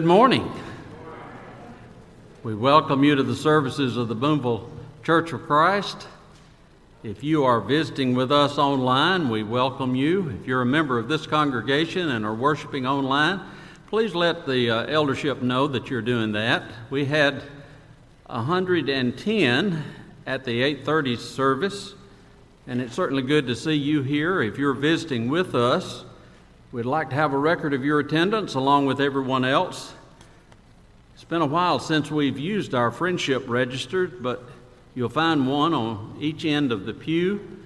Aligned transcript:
Good 0.00 0.06
morning. 0.06 0.50
We 2.42 2.54
welcome 2.54 3.04
you 3.04 3.16
to 3.16 3.22
the 3.22 3.36
services 3.36 3.98
of 3.98 4.08
the 4.08 4.14
Boonville 4.14 4.66
Church 5.02 5.34
of 5.34 5.42
Christ. 5.42 6.08
If 7.02 7.22
you 7.22 7.44
are 7.44 7.60
visiting 7.60 8.14
with 8.14 8.32
us 8.32 8.56
online, 8.56 9.28
we 9.28 9.42
welcome 9.42 9.94
you. 9.94 10.30
If 10.40 10.46
you're 10.46 10.62
a 10.62 10.66
member 10.66 10.98
of 10.98 11.08
this 11.08 11.26
congregation 11.26 12.08
and 12.08 12.24
are 12.24 12.34
worshiping 12.34 12.86
online, 12.86 13.42
please 13.88 14.14
let 14.14 14.46
the 14.46 14.70
uh, 14.70 14.86
eldership 14.86 15.42
know 15.42 15.66
that 15.66 15.90
you're 15.90 16.00
doing 16.00 16.32
that. 16.32 16.62
We 16.88 17.04
had 17.04 17.42
110 18.24 19.84
at 20.26 20.44
the 20.46 20.62
8:30 20.62 21.18
service, 21.18 21.94
and 22.66 22.80
it's 22.80 22.94
certainly 22.94 23.22
good 23.22 23.46
to 23.48 23.54
see 23.54 23.74
you 23.74 24.00
here. 24.00 24.40
If 24.40 24.56
you're 24.56 24.72
visiting 24.72 25.28
with 25.28 25.54
us, 25.54 26.06
we'd 26.72 26.86
like 26.86 27.10
to 27.10 27.16
have 27.16 27.32
a 27.32 27.38
record 27.38 27.74
of 27.74 27.84
your 27.84 27.98
attendance 27.98 28.54
along 28.54 28.86
with 28.86 29.00
everyone 29.00 29.44
else. 29.44 29.92
It's 31.14 31.24
been 31.24 31.42
a 31.42 31.46
while 31.46 31.80
since 31.80 32.10
we've 32.10 32.38
used 32.38 32.74
our 32.74 32.92
friendship 32.92 33.48
register, 33.48 34.06
but 34.06 34.44
you'll 34.94 35.08
find 35.08 35.48
one 35.48 35.74
on 35.74 36.16
each 36.20 36.44
end 36.44 36.70
of 36.70 36.86
the 36.86 36.94
pew. 36.94 37.58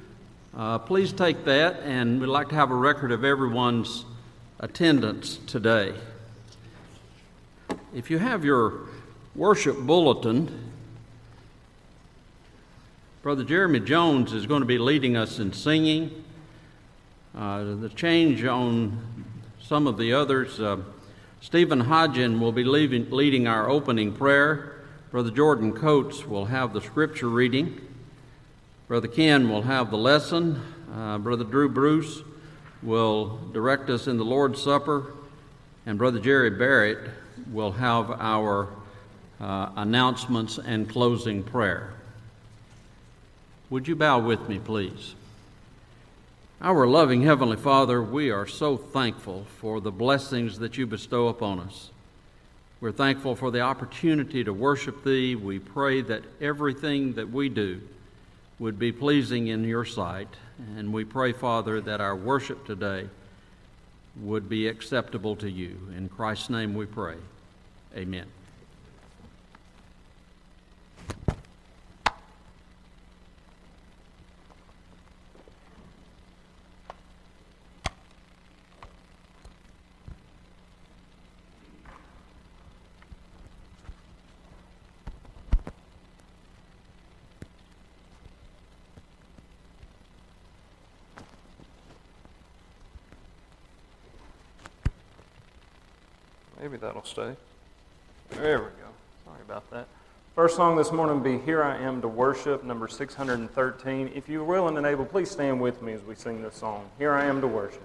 Uh, 0.57 0.79
please 0.79 1.13
take 1.13 1.45
that, 1.45 1.81
and 1.81 2.19
we'd 2.19 2.29
like 2.29 2.49
to 2.49 2.55
have 2.55 2.71
a 2.71 2.75
record 2.75 3.13
of 3.13 3.25
everyone's 3.25 4.07
attendance 4.59 5.37
today. 5.47 5.93
If 7.95 8.11
you 8.11 8.19
have 8.19 8.43
your 8.43 8.89
worship 9.35 9.77
bulletin, 9.77 10.71
Brother 13.23 13.45
Jeremy 13.45 13.81
Jones 13.81 14.33
is 14.33 14.47
going 14.47 14.61
to 14.61 14.67
be 14.67 14.79
leading 14.79 15.15
us 15.15 15.39
in 15.39 15.53
singing. 15.53 16.24
Uh, 17.37 17.75
the 17.75 17.89
change 17.89 18.45
on 18.45 18.97
some 19.61 19.89
of 19.89 19.99
the 19.99 20.13
others, 20.13 20.61
uh, 20.61 20.77
Stephen 21.41 21.81
Hodgin 21.81 22.39
will 22.39 22.53
be 22.53 22.63
leaving, 22.63 23.11
leading 23.11 23.49
our 23.49 23.69
opening 23.69 24.13
prayer. 24.13 24.83
Brother 25.11 25.33
Jordan 25.33 25.73
Coates 25.73 26.25
will 26.25 26.45
have 26.45 26.73
the 26.73 26.81
scripture 26.81 27.29
reading. 27.29 27.81
Brother 28.87 29.09
Ken 29.09 29.49
will 29.49 29.63
have 29.63 29.91
the 29.91 29.97
lesson. 29.97 30.63
Uh, 30.95 31.19
Brother 31.19 31.43
Drew 31.43 31.69
Bruce 31.69 32.23
will 32.85 33.39
direct 33.53 33.91
us 33.91 34.07
in 34.07 34.17
the 34.17 34.25
Lord's 34.25 34.63
Supper. 34.63 35.13
And 35.87 35.99
Brother 35.99 36.21
Jerry 36.21 36.51
Barrett 36.51 37.11
will 37.51 37.73
have 37.73 38.13
our 38.13 38.69
uh, 39.41 39.71
announcements 39.75 40.59
and 40.59 40.89
closing 40.89 41.43
prayer. 41.43 41.95
Would 43.71 43.89
you 43.89 43.97
bow 43.97 44.21
with 44.21 44.49
me, 44.49 44.61
please? 44.61 45.17
Our 46.65 46.87
loving 46.87 47.21
Heavenly 47.21 47.59
Father, 47.59 48.03
we 48.03 48.31
are 48.31 48.47
so 48.47 48.79
thankful 48.79 49.45
for 49.61 49.83
the 49.83 49.93
blessings 49.93 50.61
that 50.61 50.79
you 50.79 50.87
bestow 50.87 51.29
upon 51.29 51.61
us. 51.61 51.91
We're 52.81 52.91
thankful 52.91 53.37
for 53.37 53.51
the 53.51 53.61
opportunity 53.61 54.43
to 54.45 54.51
worship 54.55 55.05
Thee. 55.05 55.35
We 55.35 55.59
pray 55.59 56.01
that 56.01 56.23
everything 56.41 57.13
that 57.17 57.31
we 57.31 57.51
do 57.51 57.83
would 58.59 58.79
be 58.79 58.93
pleasing 58.93 59.49
in 59.49 59.65
your 59.65 59.85
sight. 59.85 60.29
And 60.79 60.91
we 60.91 61.05
pray, 61.05 61.33
Father, 61.33 61.83
that 61.83 62.01
our 62.01 62.17
worship 62.17 62.65
today 62.65 63.11
would 64.23 64.49
be 64.49 64.67
acceptable 64.67 65.37
to 65.37 65.51
you. 65.51 65.77
In 65.95 66.09
Christ's 66.09 66.49
name 66.49 66.73
we 66.73 66.87
pray. 66.87 67.17
Amen. 67.95 68.25
Maybe 96.75 96.87
that'll 96.87 97.05
stay. 97.05 97.37
There 98.31 98.59
we 98.59 98.65
go. 98.65 98.89
Sorry 99.25 99.41
about 99.47 99.71
that. 99.71 99.87
First 100.35 100.57
song 100.57 100.75
this 100.75 100.91
morning 100.91 101.23
will 101.23 101.23
be 101.23 101.39
Here 101.39 101.63
I 101.63 101.77
Am 101.77 102.03
to 102.03 102.09
Worship, 102.09 102.65
number 102.65 102.89
613. 102.89 104.11
If 104.13 104.29
you're 104.29 104.43
willing 104.43 104.77
and 104.77 104.85
able, 104.85 105.05
please 105.05 105.31
stand 105.31 105.61
with 105.61 105.81
me 105.83 105.93
as 105.93 106.03
we 106.03 106.17
sing 106.17 106.43
this 106.43 106.57
song. 106.57 106.91
Here 106.99 107.13
I 107.13 107.27
Am 107.27 107.41
to 107.43 107.47
Worship. 107.47 107.81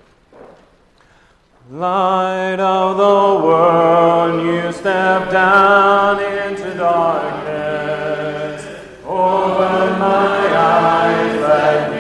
Light 1.70 2.60
of 2.60 2.98
the 2.98 3.46
world, 3.46 4.44
you 4.44 4.72
step 4.72 5.32
down 5.32 6.20
into 6.24 6.74
darkness. 6.74 8.66
Open 9.06 10.00
my 10.00 10.58
eyes, 10.58 11.40
let 11.42 11.92
me 11.92 11.99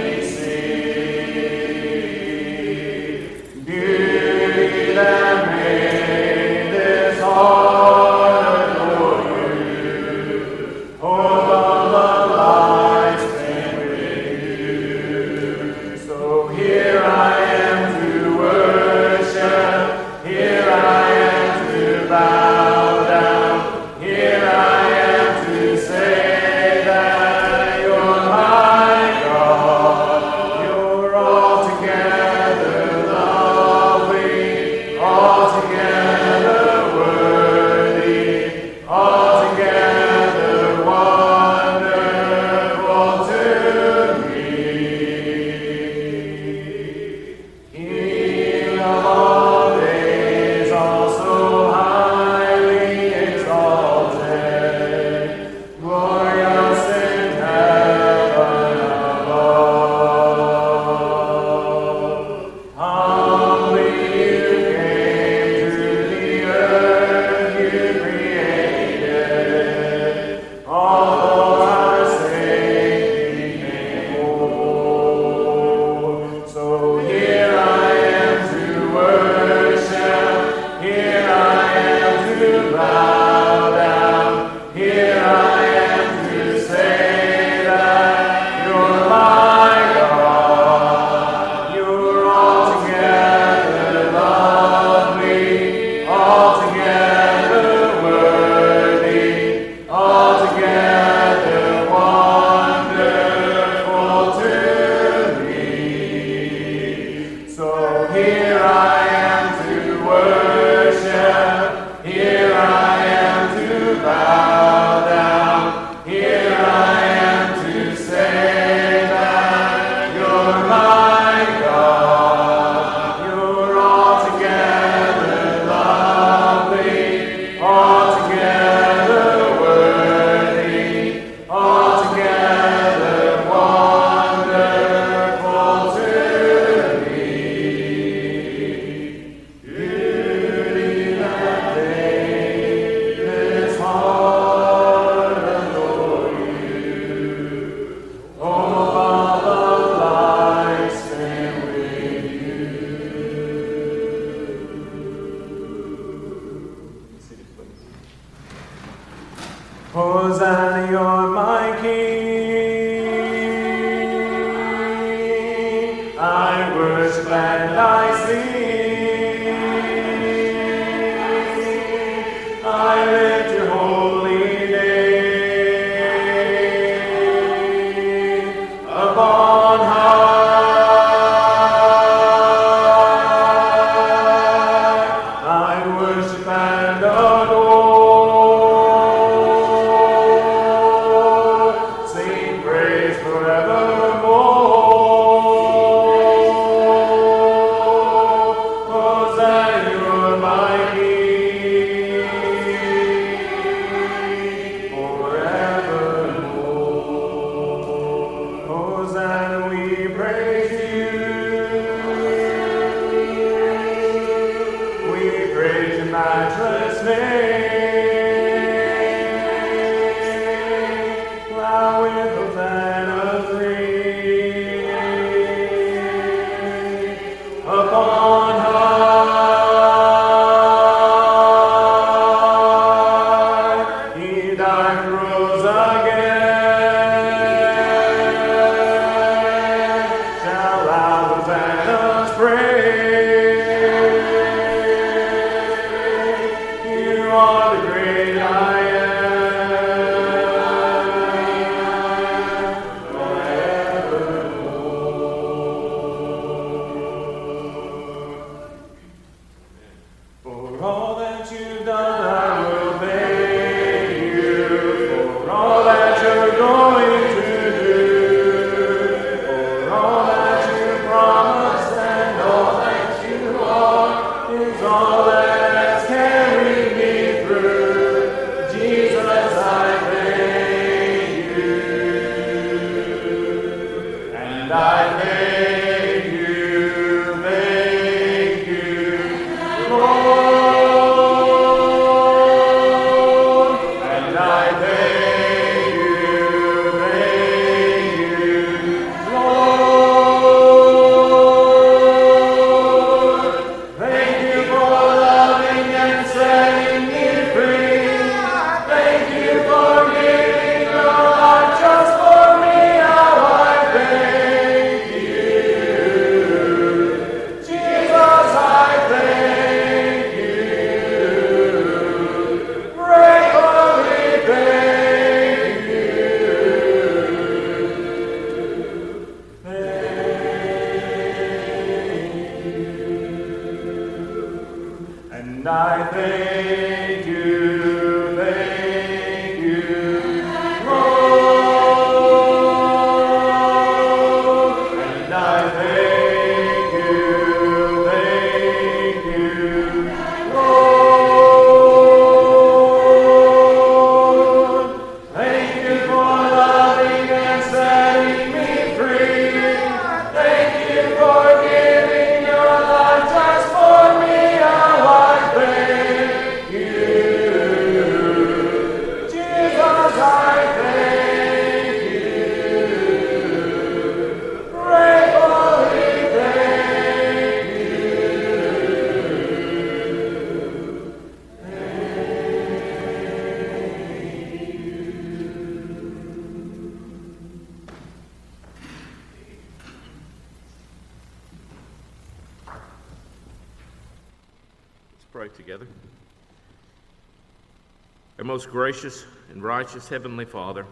gracious 398.69 399.25
and 399.51 399.63
righteous 399.63 400.07
Heavenly 400.07 400.45
Father, 400.45 400.85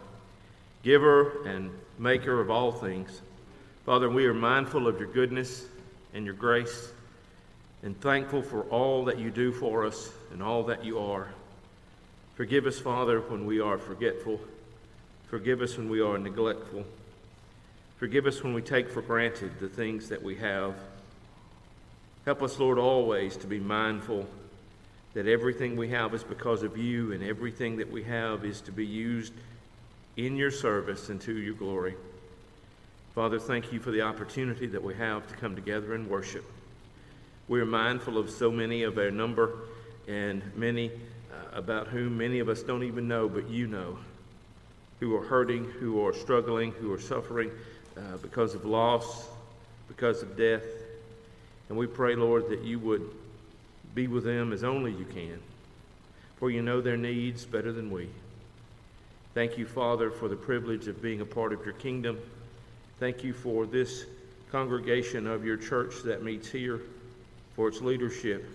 giver 0.83 1.45
and 1.45 1.71
maker 1.99 2.39
of 2.39 2.49
all 2.49 2.71
things, 2.71 3.21
Father, 3.85 4.09
we 4.09 4.25
are 4.25 4.33
mindful 4.33 4.87
of 4.87 4.99
your 4.99 5.11
goodness 5.11 5.65
and 6.13 6.25
your 6.25 6.33
grace 6.33 6.91
and 7.83 7.99
thankful 8.01 8.41
for 8.41 8.63
all 8.63 9.05
that 9.05 9.19
you 9.19 9.29
do 9.29 9.51
for 9.51 9.85
us 9.85 10.11
and 10.33 10.41
all 10.41 10.63
that 10.63 10.83
you 10.83 10.99
are. 10.99 11.29
Forgive 12.35 12.65
us, 12.65 12.79
Father, 12.79 13.21
when 13.21 13.45
we 13.45 13.59
are 13.59 13.77
forgetful. 13.77 14.39
Forgive 15.29 15.61
us 15.61 15.77
when 15.77 15.89
we 15.89 16.01
are 16.01 16.17
neglectful. 16.17 16.83
Forgive 17.97 18.25
us 18.25 18.43
when 18.43 18.53
we 18.53 18.61
take 18.61 18.89
for 18.89 19.01
granted 19.01 19.59
the 19.59 19.69
things 19.69 20.09
that 20.09 20.21
we 20.21 20.35
have. 20.35 20.75
Help 22.25 22.43
us, 22.43 22.59
Lord, 22.59 22.77
always 22.77 23.37
to 23.37 23.47
be 23.47 23.59
mindful 23.59 24.27
that 25.17 25.25
everything 25.25 25.75
we 25.75 25.89
have 25.89 26.13
is 26.13 26.23
because 26.23 26.61
of 26.61 26.77
you, 26.77 27.11
and 27.11 27.23
everything 27.23 27.77
that 27.77 27.91
we 27.91 28.03
have 28.03 28.45
is 28.45 28.61
to 28.61 28.71
be 28.71 28.85
used 28.85 29.33
in 30.15 30.35
your 30.35 30.51
service 30.51 31.09
and 31.09 31.19
to 31.19 31.35
your 31.35 31.55
glory. 31.55 31.95
Father, 33.15 33.39
thank 33.39 33.73
you 33.73 33.79
for 33.79 33.89
the 33.89 34.03
opportunity 34.03 34.67
that 34.67 34.83
we 34.83 34.93
have 34.93 35.27
to 35.27 35.35
come 35.37 35.55
together 35.55 35.95
and 35.95 36.07
worship. 36.07 36.45
We 37.47 37.59
are 37.59 37.65
mindful 37.65 38.19
of 38.19 38.29
so 38.29 38.51
many 38.51 38.83
of 38.83 38.99
our 38.99 39.09
number 39.09 39.53
and 40.07 40.43
many 40.55 40.91
uh, 40.91 41.57
about 41.57 41.87
whom 41.87 42.19
many 42.19 42.37
of 42.37 42.47
us 42.47 42.61
don't 42.61 42.83
even 42.83 43.07
know, 43.07 43.27
but 43.27 43.49
you 43.49 43.65
know, 43.65 43.97
who 44.99 45.15
are 45.15 45.23
hurting, 45.23 45.63
who 45.63 46.05
are 46.05 46.13
struggling, 46.13 46.73
who 46.73 46.93
are 46.93 47.01
suffering 47.01 47.49
uh, 47.97 48.17
because 48.17 48.53
of 48.53 48.65
loss, 48.65 49.29
because 49.87 50.21
of 50.21 50.37
death. 50.37 50.61
And 51.69 51.77
we 51.77 51.87
pray, 51.87 52.15
Lord, 52.15 52.49
that 52.49 52.61
you 52.61 52.77
would 52.77 53.09
be 53.97 54.07
with 54.07 54.23
them 54.23 54.53
as 54.53 54.63
only 54.63 54.91
you 54.91 55.05
can, 55.05 55.39
for 56.37 56.51
you 56.51 56.61
know 56.61 56.81
their 56.81 56.95
needs 56.95 57.45
better 57.45 57.73
than 57.73 57.89
we. 57.89 58.07
Thank 59.33 59.57
you, 59.57 59.65
Father, 59.65 60.11
for 60.11 60.27
the 60.27 60.35
privilege 60.35 60.87
of 60.87 61.01
being 61.01 61.21
a 61.21 61.25
part 61.25 61.51
of 61.51 61.65
your 61.65 61.73
kingdom. 61.73 62.19
Thank 62.99 63.23
you 63.23 63.33
for 63.33 63.65
this 63.65 64.05
congregation 64.51 65.25
of 65.25 65.43
your 65.43 65.57
church 65.57 66.03
that 66.03 66.21
meets 66.21 66.47
here, 66.47 66.79
for 67.55 67.69
its 67.69 67.81
leadership, 67.81 68.45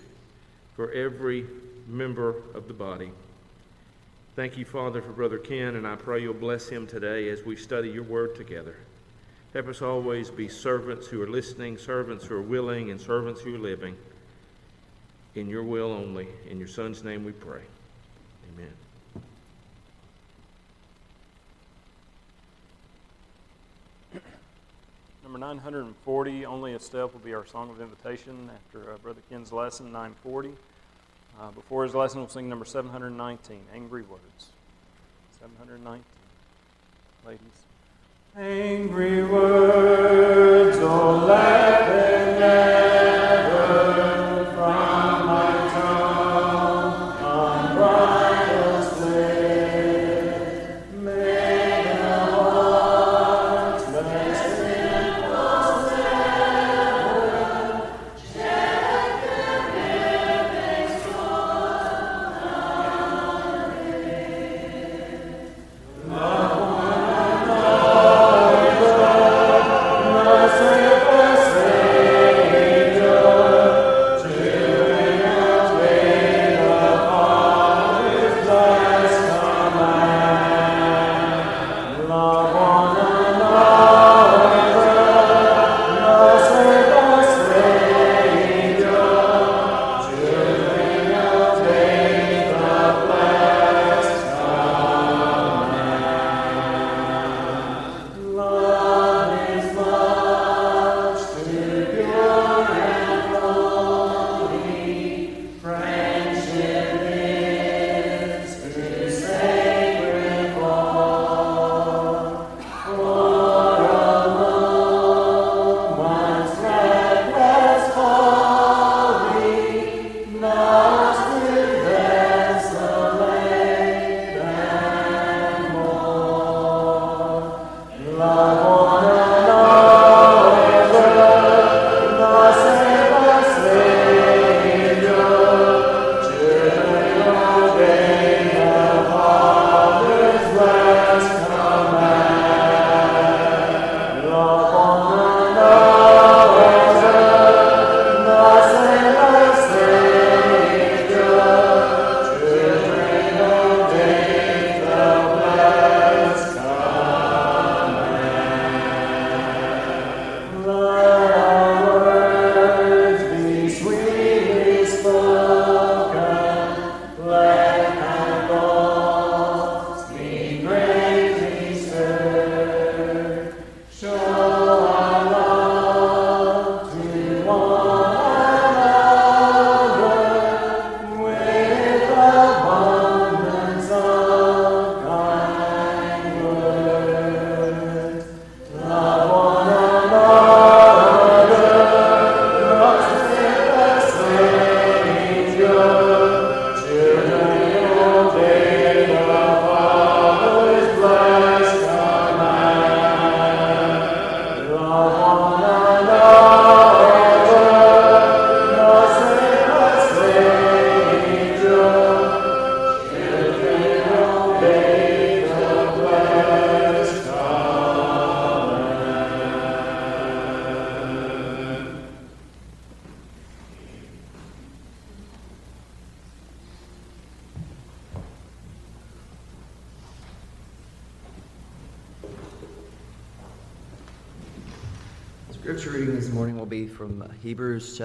for 0.77 0.93
every 0.93 1.45
member 1.89 2.37
of 2.55 2.69
the 2.69 2.75
body. 2.75 3.11
Thank 4.37 4.57
you, 4.57 4.65
Father, 4.65 5.03
for 5.03 5.11
Brother 5.11 5.39
Ken, 5.39 5.75
and 5.75 5.85
I 5.89 5.97
pray 5.97 6.23
you'll 6.23 6.35
bless 6.35 6.69
him 6.69 6.87
today 6.87 7.29
as 7.31 7.43
we 7.43 7.57
study 7.57 7.89
your 7.89 8.05
word 8.05 8.37
together. 8.37 8.77
Help 9.55 9.67
us 9.67 9.83
always 9.83 10.31
be 10.31 10.49
servants 10.49 11.09
who 11.09 11.21
are 11.21 11.29
listening, 11.29 11.79
servants 11.79 12.27
who 12.27 12.37
are 12.37 12.43
willing, 12.43 12.93
and 12.93 13.01
servants 13.01 13.41
who 13.41 13.57
are 13.57 13.59
living. 13.59 13.97
In 15.35 15.49
your 15.49 15.63
will 15.63 15.93
only. 15.93 16.29
In 16.51 16.59
your 16.59 16.69
Son's 16.69 17.03
name 17.03 17.25
we 17.25 17.33
pray. 17.33 17.63
Amen. 18.55 18.73
Number 25.23 25.39
940, 25.39 26.45
Only 26.45 26.75
a 26.75 26.79
Step, 26.79 27.15
will 27.15 27.21
be 27.21 27.33
our 27.33 27.47
song 27.47 27.71
of 27.71 27.81
invitation 27.81 28.51
after 28.55 28.93
uh, 28.93 28.99
Brother 28.99 29.23
Ken's 29.31 29.53
lesson, 29.53 29.87
940. 29.87 30.51
Uh, 31.41 31.51
before 31.53 31.85
his 31.85 31.95
lesson, 31.95 32.21
we'll 32.21 32.29
sing 32.29 32.51
number 32.51 32.67
719, 32.67 33.59
Angry 33.75 34.03
Words. 34.03 34.49
719. 35.41 36.05
Ladies. 37.27 37.41
Angry 38.37 39.23
words, 39.23 40.79
oh, 40.81 41.25
let 41.27 41.87
them 41.87 42.41
never 42.41 42.82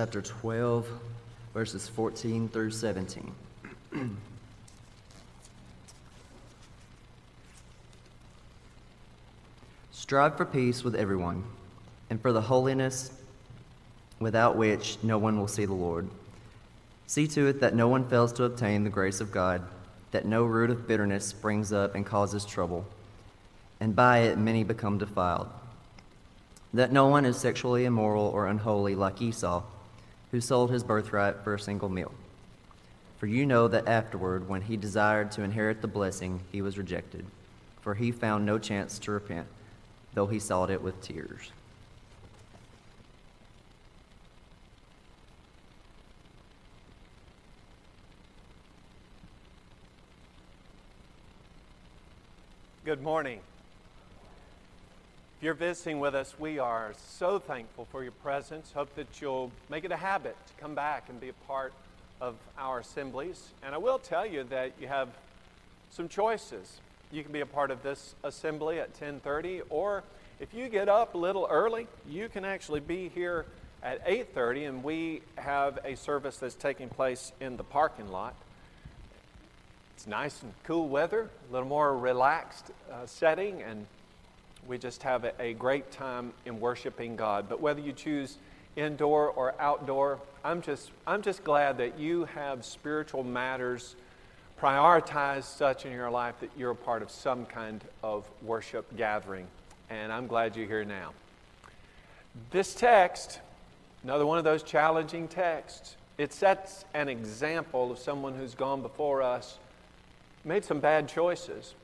chapter 0.07 0.21
12, 0.21 0.87
verses 1.53 1.89
14 1.89 2.47
through 2.47 2.71
17. 2.71 3.29
Strive 9.91 10.37
for 10.37 10.45
peace 10.45 10.81
with 10.85 10.95
everyone, 10.95 11.43
and 12.09 12.21
for 12.21 12.31
the 12.31 12.39
holiness 12.39 13.11
without 14.21 14.55
which 14.55 14.97
no 15.03 15.17
one 15.17 15.37
will 15.37 15.49
see 15.49 15.65
the 15.65 15.73
Lord. 15.73 16.07
See 17.07 17.27
to 17.27 17.47
it 17.47 17.59
that 17.59 17.75
no 17.75 17.89
one 17.89 18.07
fails 18.07 18.31
to 18.33 18.45
obtain 18.45 18.85
the 18.85 18.89
grace 18.89 19.19
of 19.19 19.33
God, 19.33 19.61
that 20.11 20.25
no 20.25 20.45
root 20.45 20.69
of 20.69 20.87
bitterness 20.87 21.25
springs 21.25 21.73
up 21.73 21.95
and 21.95 22.05
causes 22.05 22.45
trouble, 22.45 22.85
and 23.81 23.93
by 23.93 24.19
it 24.19 24.37
many 24.37 24.63
become 24.63 24.97
defiled 24.97 25.49
that 26.73 26.91
no 26.91 27.07
one 27.07 27.25
is 27.25 27.37
sexually 27.37 27.85
immoral 27.85 28.27
or 28.27 28.47
unholy 28.47 28.93
like 28.93 29.21
Esau, 29.21 29.63
who 30.31 30.41
sold 30.41 30.71
his 30.71 30.83
birthright 30.83 31.43
for 31.43 31.53
a 31.53 31.59
single 31.59 31.89
meal. 31.89 32.11
For 33.17 33.27
you 33.27 33.45
know 33.45 33.67
that 33.67 33.87
afterward, 33.87 34.47
when 34.47 34.61
he 34.61 34.77
desired 34.77 35.31
to 35.33 35.41
inherit 35.41 35.81
the 35.81 35.87
blessing, 35.87 36.41
he 36.51 36.61
was 36.61 36.77
rejected, 36.77 37.25
for 37.81 37.95
he 37.95 38.11
found 38.11 38.45
no 38.45 38.59
chance 38.59 38.99
to 38.99 39.11
repent, 39.11 39.47
though 40.13 40.27
he 40.27 40.39
sought 40.39 40.69
it 40.69 40.81
with 40.81 41.01
tears. 41.01 41.51
Good 52.85 53.01
morning. 53.01 53.41
If 55.37 55.43
you're 55.43 55.53
visiting 55.53 55.99
with 55.99 56.15
us, 56.15 56.33
we 56.39 56.57
are 56.57 56.95
so 57.09 57.37
thankful 57.37 57.85
for 57.91 58.01
your 58.01 58.11
presence. 58.11 58.71
Hope 58.71 58.95
that 58.95 59.21
you'll 59.21 59.51
make 59.69 59.85
it 59.85 59.91
a 59.91 59.95
habit 59.95 60.35
to 60.47 60.53
come 60.59 60.73
back 60.73 61.09
and 61.09 61.21
be 61.21 61.29
a 61.29 61.33
part 61.45 61.73
of 62.19 62.33
our 62.57 62.79
assemblies. 62.79 63.49
And 63.61 63.75
I 63.75 63.77
will 63.77 63.99
tell 63.99 64.25
you 64.25 64.45
that 64.45 64.71
you 64.81 64.87
have 64.87 65.09
some 65.91 66.09
choices. 66.09 66.79
You 67.11 67.21
can 67.21 67.31
be 67.31 67.41
a 67.41 67.45
part 67.45 67.69
of 67.69 67.83
this 67.83 68.15
assembly 68.23 68.79
at 68.79 68.95
10:30 68.95 69.61
or 69.69 70.03
if 70.39 70.55
you 70.55 70.69
get 70.69 70.89
up 70.89 71.13
a 71.13 71.19
little 71.19 71.45
early, 71.51 71.87
you 72.09 72.29
can 72.29 72.43
actually 72.43 72.79
be 72.79 73.09
here 73.09 73.45
at 73.83 74.01
8:30 74.07 74.65
and 74.65 74.83
we 74.83 75.21
have 75.37 75.77
a 75.83 75.95
service 75.95 76.37
that's 76.37 76.55
taking 76.55 76.89
place 76.89 77.31
in 77.39 77.57
the 77.57 77.63
parking 77.63 78.11
lot. 78.11 78.33
It's 79.95 80.07
nice 80.07 80.41
and 80.41 80.51
cool 80.63 80.89
weather, 80.89 81.29
a 81.47 81.53
little 81.53 81.69
more 81.69 81.95
relaxed 81.95 82.71
uh, 82.91 83.05
setting 83.05 83.61
and 83.61 83.85
we 84.67 84.77
just 84.77 85.03
have 85.03 85.25
a, 85.39 85.53
great 85.53 85.91
time 85.91 86.33
in 86.45 86.59
worshiping 86.59 87.15
God. 87.15 87.47
But 87.49 87.61
whether 87.61 87.79
you 87.79 87.93
choose 87.93 88.37
indoor 88.75 89.29
or 89.29 89.53
outdoor, 89.59 90.19
I'm 90.43 90.61
just, 90.61 90.91
I'm 91.05 91.21
just 91.21 91.43
glad 91.43 91.77
that 91.79 91.99
you 91.99 92.25
have 92.25 92.63
spiritual 92.65 93.23
matters 93.23 93.95
prioritized 94.61 95.43
such 95.43 95.85
in 95.85 95.91
your 95.91 96.09
life 96.09 96.35
that 96.39 96.49
you're 96.57 96.71
a 96.71 96.75
part 96.75 97.01
of 97.01 97.11
some 97.11 97.45
kind 97.45 97.83
of 98.03 98.25
worship 98.41 98.95
gathering. 98.97 99.47
And 99.89 100.11
I'm 100.11 100.27
glad 100.27 100.55
you're 100.55 100.67
here 100.67 100.85
now. 100.85 101.13
This 102.51 102.73
text, 102.73 103.39
another 104.03 104.25
one 104.25 104.37
of 104.37 104.43
those 104.43 104.63
challenging 104.63 105.27
texts, 105.27 105.95
it 106.17 106.33
sets 106.33 106.85
an 106.93 107.09
example 107.09 107.91
of 107.91 107.99
someone 107.99 108.33
who's 108.33 108.55
gone 108.55 108.81
before 108.81 109.21
us, 109.21 109.59
made 110.43 110.65
some 110.65 110.79
bad 110.79 111.07
choices. 111.07 111.75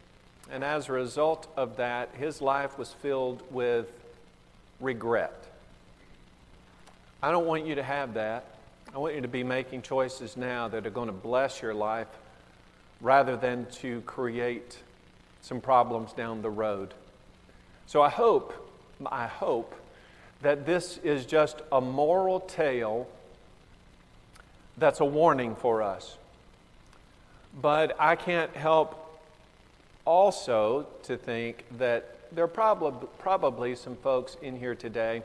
And 0.51 0.63
as 0.63 0.89
a 0.89 0.93
result 0.93 1.47
of 1.55 1.77
that, 1.77 2.09
his 2.15 2.41
life 2.41 2.77
was 2.77 2.91
filled 2.91 3.41
with 3.51 3.87
regret. 4.79 5.33
I 7.21 7.31
don't 7.31 7.45
want 7.45 7.65
you 7.65 7.75
to 7.75 7.83
have 7.83 8.15
that. 8.15 8.45
I 8.93 8.97
want 8.97 9.15
you 9.15 9.21
to 9.21 9.27
be 9.27 9.43
making 9.43 9.81
choices 9.81 10.37
now 10.37 10.67
that 10.67 10.85
are 10.85 10.91
going 10.91 11.07
to 11.07 11.13
bless 11.13 11.61
your 11.61 11.73
life 11.73 12.07
rather 13.01 13.35
than 13.35 13.65
to 13.67 14.01
create 14.01 14.77
some 15.41 15.59
problems 15.59 16.13
down 16.13 16.41
the 16.41 16.49
road. 16.49 16.93
So 17.85 18.01
I 18.01 18.09
hope, 18.09 18.53
I 19.05 19.27
hope 19.27 19.73
that 20.41 20.65
this 20.65 20.97
is 20.99 21.25
just 21.25 21.61
a 21.71 21.81
moral 21.81 22.39
tale 22.41 23.07
that's 24.77 24.99
a 24.99 25.05
warning 25.05 25.55
for 25.55 25.81
us. 25.81 26.17
But 27.61 27.95
I 27.99 28.15
can't 28.15 28.55
help 28.55 29.02
also 30.05 30.87
to 31.03 31.17
think 31.17 31.63
that 31.77 32.17
there 32.31 32.43
are 32.43 32.47
prob- 32.47 33.09
probably 33.19 33.75
some 33.75 33.95
folks 33.95 34.37
in 34.41 34.57
here 34.57 34.75
today 34.75 35.23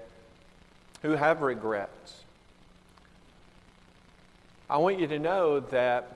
who 1.02 1.12
have 1.12 1.42
regrets. 1.42 2.24
I 4.70 4.76
want 4.76 4.98
you 4.98 5.06
to 5.06 5.18
know 5.18 5.60
that 5.60 6.12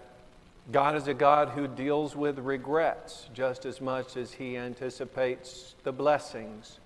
God 0.70 0.94
is 0.94 1.09
a 1.09 1.14
God 1.14 1.51
who 1.51 1.66
deals 1.66 2.14
with 2.14 2.38
regrets 2.38 3.29
just 3.35 3.64
as 3.64 3.81
much 3.81 4.16
as 4.16 4.33
He 4.33 4.57
anticipates 4.57 5.75
the 5.83 5.92
blessings. 5.92 6.79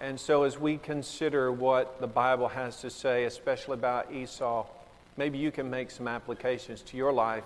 And 0.00 0.18
so, 0.18 0.44
as 0.44 0.58
we 0.58 0.78
consider 0.78 1.50
what 1.50 2.00
the 2.00 2.06
Bible 2.06 2.48
has 2.48 2.80
to 2.82 2.90
say, 2.90 3.24
especially 3.24 3.74
about 3.74 4.12
Esau, 4.12 4.66
maybe 5.16 5.38
you 5.38 5.50
can 5.50 5.68
make 5.68 5.90
some 5.90 6.06
applications 6.06 6.82
to 6.82 6.96
your 6.96 7.12
life 7.12 7.44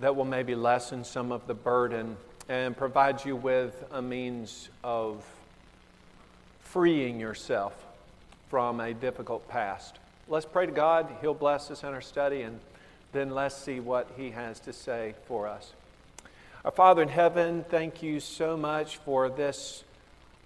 that 0.00 0.16
will 0.16 0.24
maybe 0.24 0.54
lessen 0.54 1.04
some 1.04 1.30
of 1.30 1.46
the 1.46 1.54
burden 1.54 2.16
and 2.48 2.76
provide 2.76 3.24
you 3.24 3.36
with 3.36 3.84
a 3.92 4.02
means 4.02 4.70
of 4.82 5.24
freeing 6.60 7.20
yourself 7.20 7.74
from 8.48 8.80
a 8.80 8.92
difficult 8.94 9.46
past. 9.48 9.98
Let's 10.26 10.46
pray 10.46 10.66
to 10.66 10.72
God. 10.72 11.08
He'll 11.20 11.34
bless 11.34 11.70
us 11.70 11.82
in 11.82 11.90
our 11.90 12.00
study, 12.00 12.42
and 12.42 12.58
then 13.12 13.30
let's 13.30 13.54
see 13.54 13.78
what 13.78 14.10
He 14.16 14.30
has 14.30 14.58
to 14.60 14.72
say 14.72 15.14
for 15.26 15.46
us. 15.46 15.72
Our 16.64 16.70
Father 16.70 17.02
in 17.02 17.08
heaven, 17.08 17.64
thank 17.68 18.02
you 18.02 18.20
so 18.20 18.56
much 18.56 18.96
for 18.98 19.28
this 19.28 19.84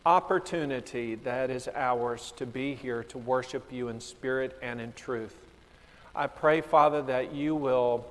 opportunity 0.07 1.14
that 1.17 1.51
is 1.51 1.69
ours 1.75 2.33
to 2.37 2.45
be 2.45 2.75
here 2.75 3.05
to 3.05 3.19
worship 3.19 3.73
you 3.73 3.88
in 3.88 4.01
spirit 4.01 4.57
and 4.62 4.81
in 4.81 4.93
truth. 4.93 5.35
I 6.14 6.27
pray, 6.27 6.61
Father, 6.61 7.03
that 7.03 7.33
you 7.33 7.55
will 7.55 8.07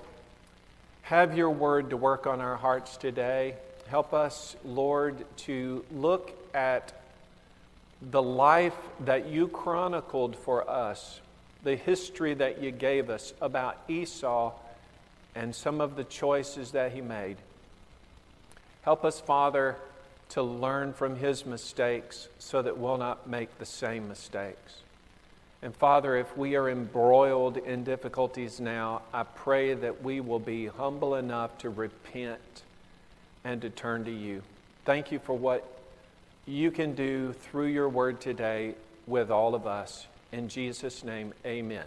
have 1.04 1.38
your 1.38 1.50
word 1.50 1.90
to 1.90 1.98
work 1.98 2.26
on 2.28 2.40
our 2.40 2.56
hearts 2.56 2.96
today. 2.96 3.56
Help 3.88 4.14
us, 4.14 4.56
Lord, 4.64 5.26
to 5.38 5.84
look 5.92 6.32
at 6.54 6.94
the 8.02 8.22
life 8.22 8.76
that 9.02 9.28
you 9.28 9.50
chronicled 9.50 10.36
for 10.36 10.70
us, 10.70 11.20
the 11.64 11.76
history 11.76 12.34
that 12.36 12.64
you 12.64 12.72
gave 12.72 13.10
us 13.10 13.34
about 13.42 13.78
Esau 13.90 14.54
and 15.36 15.54
some 15.54 15.82
of 15.82 15.98
the 15.98 16.06
choices 16.06 16.72
that 16.72 16.94
he 16.94 17.02
made. 17.02 17.36
Help 18.84 19.04
us, 19.04 19.20
Father, 19.20 19.76
to 20.30 20.42
learn 20.42 20.94
from 20.94 21.18
his 21.18 21.46
mistakes 21.46 22.30
so 22.40 22.62
that 22.62 22.78
we'll 22.78 22.98
not 22.98 23.28
make 23.28 23.58
the 23.60 23.66
same 23.66 24.08
mistakes. 24.08 24.83
And 25.64 25.74
Father, 25.74 26.18
if 26.18 26.36
we 26.36 26.58
are 26.58 26.70
embroiled 26.70 27.56
in 27.56 27.86
difficulties 27.86 28.60
now, 28.60 29.02
I 29.14 29.24
pray 29.24 29.74
that 29.74 30.04
we 30.04 30.20
will 30.20 30.40
be 30.40 30.66
humble 30.66 31.16
enough 31.16 31.58
to 31.60 31.70
repent 31.70 32.64
and 33.46 33.62
to 33.62 33.70
turn 33.70 34.04
to 34.04 34.12
you. 34.12 34.42
Thank 34.84 35.14
you 35.14 35.20
for 35.20 35.38
what 35.38 35.66
you 36.46 36.70
can 36.70 36.96
do 36.96 37.32
through 37.32 37.68
your 37.68 37.88
word 37.88 38.20
today 38.20 38.76
with 39.08 39.32
all 39.32 39.56
of 39.56 39.66
us. 39.66 40.06
In 40.34 40.50
Jesus' 40.50 41.02
name, 41.02 41.34
amen. 41.46 41.86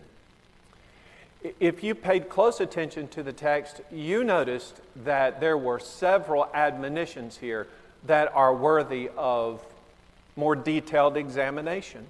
If 1.60 1.84
you 1.84 1.94
paid 1.94 2.30
close 2.30 2.60
attention 2.60 3.08
to 3.08 3.22
the 3.22 3.34
text, 3.34 3.82
you 3.92 4.24
noticed 4.24 4.80
that 5.04 5.38
there 5.38 5.58
were 5.58 5.80
several 5.80 6.48
admonitions 6.54 7.36
here 7.36 7.66
that 8.06 8.34
are 8.34 8.54
worthy 8.54 9.10
of 9.18 9.62
more 10.34 10.56
detailed 10.56 11.18
examination. 11.18 12.06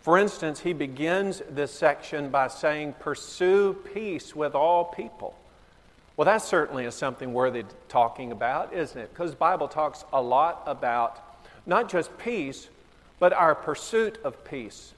For 0.00 0.16
instance, 0.18 0.60
he 0.60 0.72
begins 0.72 1.42
this 1.50 1.72
section 1.72 2.30
by 2.30 2.48
saying, 2.48 2.94
Pursue 3.00 3.74
peace 3.92 4.34
with 4.34 4.54
all 4.54 4.84
people. 4.84 5.34
Well, 6.16 6.24
that 6.24 6.42
certainly 6.42 6.84
is 6.84 6.94
something 6.94 7.32
worthy 7.32 7.64
talking 7.88 8.32
about, 8.32 8.72
isn't 8.72 9.00
it? 9.00 9.10
Because 9.12 9.32
the 9.32 9.36
Bible 9.36 9.68
talks 9.68 10.04
a 10.12 10.20
lot 10.20 10.62
about 10.66 11.22
not 11.66 11.88
just 11.88 12.16
peace, 12.18 12.68
but 13.18 13.32
our 13.32 13.54
pursuit 13.54 14.18
of 14.24 14.44
peace. 14.44 14.94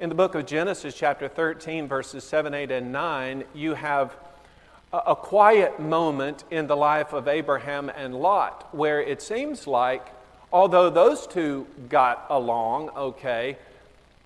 In 0.00 0.08
the 0.08 0.14
book 0.14 0.34
of 0.34 0.44
Genesis, 0.44 0.94
chapter 0.94 1.28
13, 1.28 1.86
verses 1.86 2.24
7, 2.24 2.52
8, 2.52 2.70
and 2.72 2.92
9, 2.92 3.44
you 3.54 3.74
have 3.74 4.16
a 4.92 5.16
quiet 5.16 5.80
moment 5.80 6.44
in 6.50 6.66
the 6.66 6.76
life 6.76 7.12
of 7.12 7.26
Abraham 7.26 7.88
and 7.88 8.14
Lot 8.14 8.68
where 8.74 9.00
it 9.00 9.22
seems 9.22 9.66
like, 9.66 10.06
although 10.52 10.90
those 10.90 11.26
two 11.26 11.66
got 11.88 12.26
along 12.30 12.90
okay, 12.90 13.56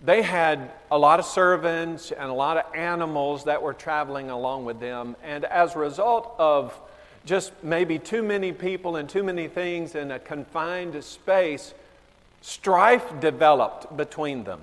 they 0.04 0.22
had 0.22 0.70
a 0.90 0.98
lot 0.98 1.18
of 1.18 1.26
servants 1.26 2.12
and 2.12 2.30
a 2.30 2.32
lot 2.32 2.56
of 2.56 2.64
animals 2.74 3.44
that 3.44 3.62
were 3.62 3.74
traveling 3.74 4.30
along 4.30 4.64
with 4.64 4.78
them. 4.78 5.16
And 5.24 5.44
as 5.44 5.74
a 5.74 5.78
result 5.78 6.34
of 6.38 6.78
just 7.24 7.52
maybe 7.62 7.98
too 7.98 8.22
many 8.22 8.52
people 8.52 8.96
and 8.96 9.08
too 9.08 9.24
many 9.24 9.48
things 9.48 9.94
in 9.94 10.12
a 10.12 10.18
confined 10.18 11.02
space, 11.02 11.74
strife 12.42 13.20
developed 13.20 13.96
between 13.96 14.44
them. 14.44 14.61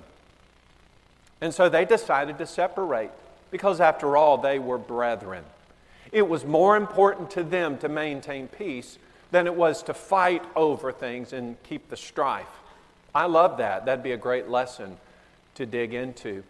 And 1.42 1.52
so 1.52 1.68
they 1.68 1.84
decided 1.84 2.38
to 2.38 2.46
separate 2.46 3.10
because, 3.50 3.78
after 3.80 4.16
all, 4.16 4.38
they 4.38 4.58
were 4.58 4.78
brethren. 4.78 5.44
It 6.12 6.26
was 6.26 6.46
more 6.46 6.76
important 6.76 7.30
to 7.32 7.42
them 7.42 7.76
to 7.78 7.90
maintain 7.90 8.48
peace 8.48 8.98
than 9.32 9.46
it 9.46 9.54
was 9.54 9.82
to 9.82 9.92
fight 9.92 10.42
over 10.54 10.92
things 10.92 11.34
and 11.34 11.62
keep 11.64 11.90
the 11.90 11.96
strife. 11.96 12.48
I 13.14 13.26
love 13.26 13.58
that. 13.58 13.84
That'd 13.84 14.02
be 14.02 14.12
a 14.12 14.16
great 14.16 14.48
lesson 14.48 14.96
to 15.56 15.66
dig 15.66 15.92
into. 15.92 16.42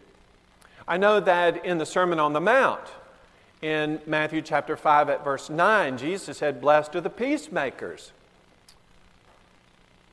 I 0.87 0.97
know 0.97 1.19
that 1.19 1.65
in 1.65 1.77
the 1.77 1.85
Sermon 1.85 2.19
on 2.19 2.33
the 2.33 2.39
Mount, 2.39 2.81
in 3.61 3.99
Matthew 4.05 4.41
chapter 4.41 4.77
5 4.77 5.09
at 5.09 5.23
verse 5.23 5.49
9, 5.49 5.97
Jesus 5.97 6.37
said, 6.37 6.61
Blessed 6.61 6.95
are 6.95 7.01
the 7.01 7.09
peacemakers. 7.09 8.11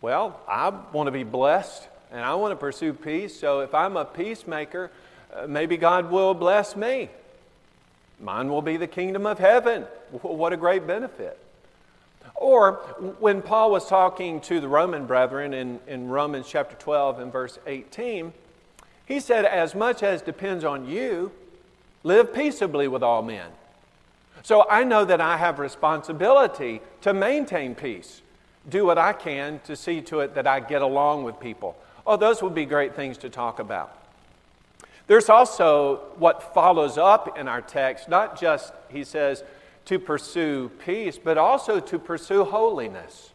Well, 0.01 0.41
I 0.49 0.71
want 0.93 1.07
to 1.07 1.13
be 1.13 1.25
blessed 1.25 1.89
and 2.11 2.21
I 2.21 2.35
want 2.35 2.53
to 2.53 2.57
pursue 2.57 2.93
peace, 2.93 3.39
so 3.39 3.61
if 3.61 3.75
I'm 3.75 3.97
a 3.97 4.05
peacemaker, 4.05 4.91
uh, 5.35 5.47
maybe 5.47 5.77
God 5.77 6.11
will 6.11 6.35
bless 6.35 6.77
me. 6.77 7.11
Mine 8.21 8.49
will 8.49 8.63
be 8.63 8.77
the 8.77 8.87
kingdom 8.87 9.27
of 9.27 9.39
heaven. 9.39 9.83
What 10.23 10.53
a 10.53 10.57
great 10.57 10.87
benefit. 10.87 11.39
Or 12.35 12.75
when 13.19 13.43
Paul 13.43 13.71
was 13.71 13.89
talking 13.89 14.41
to 14.43 14.61
the 14.61 14.69
Roman 14.69 15.07
brethren 15.07 15.53
in, 15.53 15.81
in 15.87 16.09
Romans 16.09 16.47
chapter 16.49 16.77
12 16.77 17.19
and 17.19 17.33
verse 17.33 17.59
18, 17.67 18.33
he 19.07 19.21
said, 19.21 19.45
As 19.45 19.75
much 19.75 20.03
as 20.03 20.23
depends 20.23 20.65
on 20.65 20.87
you, 20.87 21.33
live 22.03 22.35
peaceably 22.35 22.89
with 22.89 23.03
all 23.03 23.23
men. 23.23 23.51
So 24.43 24.67
I 24.69 24.85
know 24.85 25.05
that 25.05 25.21
I 25.21 25.37
have 25.37 25.59
responsibility 25.59 26.81
to 27.03 27.15
maintain 27.15 27.75
peace. 27.75 28.21
do 28.69 28.87
what 28.87 28.97
I 28.97 29.13
can 29.13 29.61
to 29.65 29.77
see 29.77 30.01
to 30.03 30.21
it 30.21 30.35
that 30.37 30.47
I 30.47 30.61
get 30.61 30.81
along 30.81 31.25
with 31.25 31.39
people. 31.39 31.77
Oh, 32.07 32.17
those 32.17 32.43
would 32.43 32.55
be 32.55 32.65
great 32.65 32.95
things 32.95 33.19
to 33.19 33.29
talk 33.29 33.59
about. 33.59 33.99
There's 35.07 35.29
also 35.29 35.97
what 36.17 36.55
follows 36.55 36.97
up 36.97 37.39
in 37.39 37.47
our 37.47 37.61
text, 37.61 38.09
not 38.09 38.41
just, 38.41 38.73
he 38.89 39.05
says, 39.05 39.45
to 39.85 39.99
pursue 39.99 40.71
peace, 40.83 41.19
but 41.23 41.37
also 41.37 41.79
to 41.79 41.99
pursue 41.99 42.45
holiness. 42.45 43.34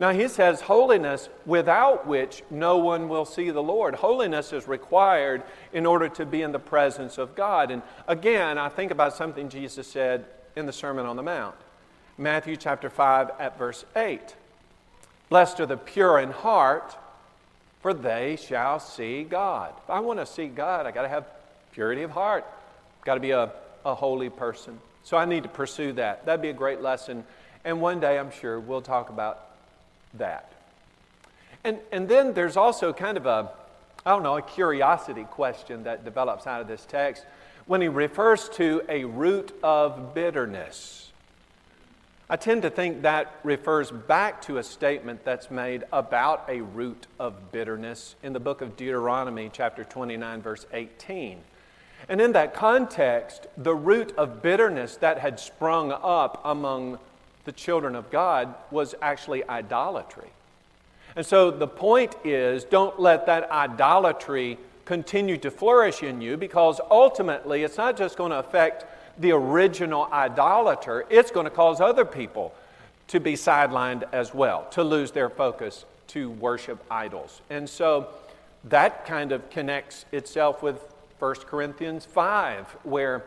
Now, 0.00 0.12
he 0.12 0.28
says, 0.28 0.62
holiness 0.62 1.28
without 1.44 2.06
which 2.06 2.42
no 2.50 2.78
one 2.78 3.10
will 3.10 3.26
see 3.26 3.50
the 3.50 3.62
Lord. 3.62 3.94
Holiness 3.94 4.50
is 4.50 4.66
required 4.66 5.42
in 5.74 5.84
order 5.84 6.08
to 6.08 6.24
be 6.24 6.40
in 6.40 6.52
the 6.52 6.58
presence 6.58 7.18
of 7.18 7.34
God. 7.34 7.70
And 7.70 7.82
again, 8.08 8.56
I 8.56 8.70
think 8.70 8.92
about 8.92 9.14
something 9.14 9.50
Jesus 9.50 9.86
said 9.86 10.24
in 10.56 10.64
the 10.64 10.72
Sermon 10.72 11.04
on 11.04 11.16
the 11.16 11.22
Mount, 11.22 11.54
Matthew 12.16 12.56
chapter 12.56 12.88
5 12.88 13.32
at 13.38 13.58
verse 13.58 13.84
8. 13.94 14.36
Blessed 15.28 15.60
are 15.60 15.66
the 15.66 15.76
pure 15.76 16.18
in 16.18 16.30
heart, 16.30 16.96
for 17.82 17.92
they 17.92 18.36
shall 18.36 18.80
see 18.80 19.22
God. 19.22 19.74
If 19.84 19.90
I 19.90 20.00
want 20.00 20.18
to 20.18 20.24
see 20.24 20.46
God, 20.46 20.86
I 20.86 20.92
got 20.92 21.02
to 21.02 21.08
have 21.08 21.26
purity 21.72 22.04
of 22.04 22.10
heart. 22.10 22.46
Got 23.04 23.14
to 23.14 23.20
be 23.20 23.32
a, 23.32 23.52
a 23.84 23.94
holy 23.94 24.30
person. 24.30 24.80
So 25.02 25.18
I 25.18 25.26
need 25.26 25.42
to 25.42 25.50
pursue 25.50 25.92
that. 25.92 26.24
That'd 26.24 26.40
be 26.40 26.48
a 26.48 26.54
great 26.54 26.80
lesson. 26.80 27.22
And 27.66 27.82
one 27.82 28.00
day, 28.00 28.18
I'm 28.18 28.30
sure, 28.30 28.58
we'll 28.58 28.80
talk 28.80 29.10
about 29.10 29.49
that. 30.14 30.52
And, 31.64 31.78
and 31.92 32.08
then 32.08 32.32
there's 32.32 32.56
also 32.56 32.92
kind 32.92 33.16
of 33.16 33.26
a, 33.26 33.50
I 34.04 34.10
don't 34.10 34.22
know, 34.22 34.36
a 34.36 34.42
curiosity 34.42 35.24
question 35.24 35.84
that 35.84 36.04
develops 36.04 36.46
out 36.46 36.60
of 36.60 36.68
this 36.68 36.86
text 36.86 37.24
when 37.66 37.80
he 37.80 37.88
refers 37.88 38.48
to 38.50 38.82
a 38.88 39.04
root 39.04 39.52
of 39.62 40.14
bitterness. 40.14 41.10
I 42.28 42.36
tend 42.36 42.62
to 42.62 42.70
think 42.70 43.02
that 43.02 43.34
refers 43.42 43.90
back 43.90 44.40
to 44.42 44.58
a 44.58 44.62
statement 44.62 45.24
that's 45.24 45.50
made 45.50 45.84
about 45.92 46.44
a 46.48 46.60
root 46.60 47.08
of 47.18 47.50
bitterness 47.50 48.14
in 48.22 48.32
the 48.32 48.40
book 48.40 48.62
of 48.62 48.76
Deuteronomy, 48.76 49.50
chapter 49.52 49.82
29, 49.82 50.40
verse 50.40 50.64
18. 50.72 51.40
And 52.08 52.20
in 52.20 52.32
that 52.32 52.54
context, 52.54 53.48
the 53.56 53.74
root 53.74 54.14
of 54.16 54.42
bitterness 54.42 54.96
that 54.98 55.18
had 55.18 55.40
sprung 55.40 55.92
up 55.92 56.40
among 56.44 56.98
the 57.50 57.56
children 57.56 57.96
of 57.96 58.08
God 58.12 58.54
was 58.70 58.94
actually 59.02 59.42
idolatry. 59.48 60.30
And 61.16 61.26
so 61.26 61.50
the 61.50 61.66
point 61.66 62.14
is 62.22 62.62
don't 62.62 63.00
let 63.00 63.26
that 63.26 63.50
idolatry 63.50 64.56
continue 64.84 65.36
to 65.38 65.50
flourish 65.50 66.04
in 66.04 66.20
you 66.20 66.36
because 66.36 66.80
ultimately 66.92 67.64
it's 67.64 67.76
not 67.76 67.96
just 67.96 68.16
going 68.16 68.30
to 68.30 68.38
affect 68.38 68.84
the 69.20 69.32
original 69.32 70.06
idolater, 70.12 71.04
it's 71.10 71.32
going 71.32 71.42
to 71.42 71.50
cause 71.50 71.80
other 71.80 72.04
people 72.04 72.54
to 73.08 73.18
be 73.18 73.32
sidelined 73.32 74.04
as 74.12 74.32
well, 74.32 74.68
to 74.70 74.84
lose 74.84 75.10
their 75.10 75.28
focus 75.28 75.84
to 76.06 76.30
worship 76.30 76.78
idols. 76.88 77.40
And 77.50 77.68
so 77.68 78.10
that 78.62 79.04
kind 79.04 79.32
of 79.32 79.50
connects 79.50 80.04
itself 80.12 80.62
with 80.62 80.76
1 81.18 81.34
Corinthians 81.48 82.04
5, 82.04 82.76
where 82.84 83.24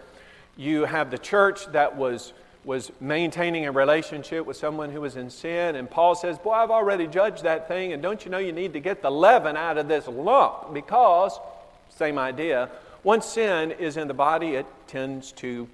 you 0.56 0.86
have 0.86 1.12
the 1.12 1.18
church 1.18 1.66
that 1.74 1.98
was, 1.98 2.32
was 2.66 2.92
maintaining 3.02 3.66
a 3.66 3.72
relationship 3.72 4.46
with 4.46 4.56
someone 4.56 4.90
who 4.90 5.02
was 5.02 5.16
in 5.18 5.30
sin. 5.30 5.76
And 5.76 5.90
Paul 5.90 6.16
says, 6.16 6.38
Boy, 6.38 6.54
I've 6.54 6.72
already 6.72 7.08
judged 7.08 7.44
that 7.44 7.68
thing, 7.68 7.94
and 7.94 8.02
don't 8.02 8.24
you 8.24 8.32
know 8.32 8.38
you 8.38 8.54
need 8.54 8.74
to 8.74 8.80
get 8.80 9.02
the 9.02 9.12
leaven 9.12 9.58
out 9.58 9.78
of 9.78 9.88
this 9.88 10.08
lump? 10.08 10.74
Because, 10.74 11.38
same 11.90 12.18
idea, 12.18 12.70
once 13.04 13.26
sin 13.26 13.72
is 13.72 13.98
in 13.98 14.08
the 14.08 14.14
body, 14.14 14.56
it 14.56 14.66
tends 14.88 15.34
to 15.34 15.68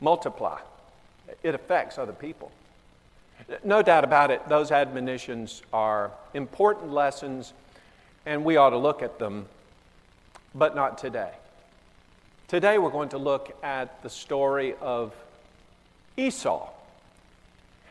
multiply. 0.00 0.58
It 1.42 1.54
affects 1.54 1.98
other 1.98 2.12
people. 2.12 2.50
No 3.62 3.82
doubt 3.82 4.04
about 4.04 4.30
it, 4.30 4.48
those 4.48 4.72
admonitions 4.72 5.62
are 5.72 6.10
important 6.34 6.92
lessons, 6.92 7.52
and 8.24 8.44
we 8.44 8.56
ought 8.56 8.70
to 8.70 8.78
look 8.78 9.02
at 9.02 9.18
them, 9.18 9.46
but 10.54 10.74
not 10.74 10.98
today. 10.98 11.32
Today, 12.48 12.78
we're 12.78 12.90
going 12.90 13.10
to 13.10 13.18
look 13.18 13.54
at 13.62 14.02
the 14.02 14.08
story 14.08 14.74
of 14.80 15.14
Esau 16.18 16.68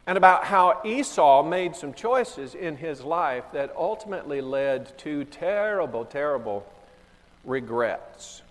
and 0.07 0.17
about 0.17 0.45
how 0.45 0.81
Esau 0.85 1.43
made 1.43 1.75
some 1.75 1.93
choices 1.93 2.55
in 2.55 2.77
his 2.77 3.01
life 3.01 3.43
that 3.51 3.73
ultimately 3.75 4.39
led 4.39 4.97
to 4.99 5.25
terrible, 5.25 6.05
terrible 6.05 6.65
regrets. 7.43 8.41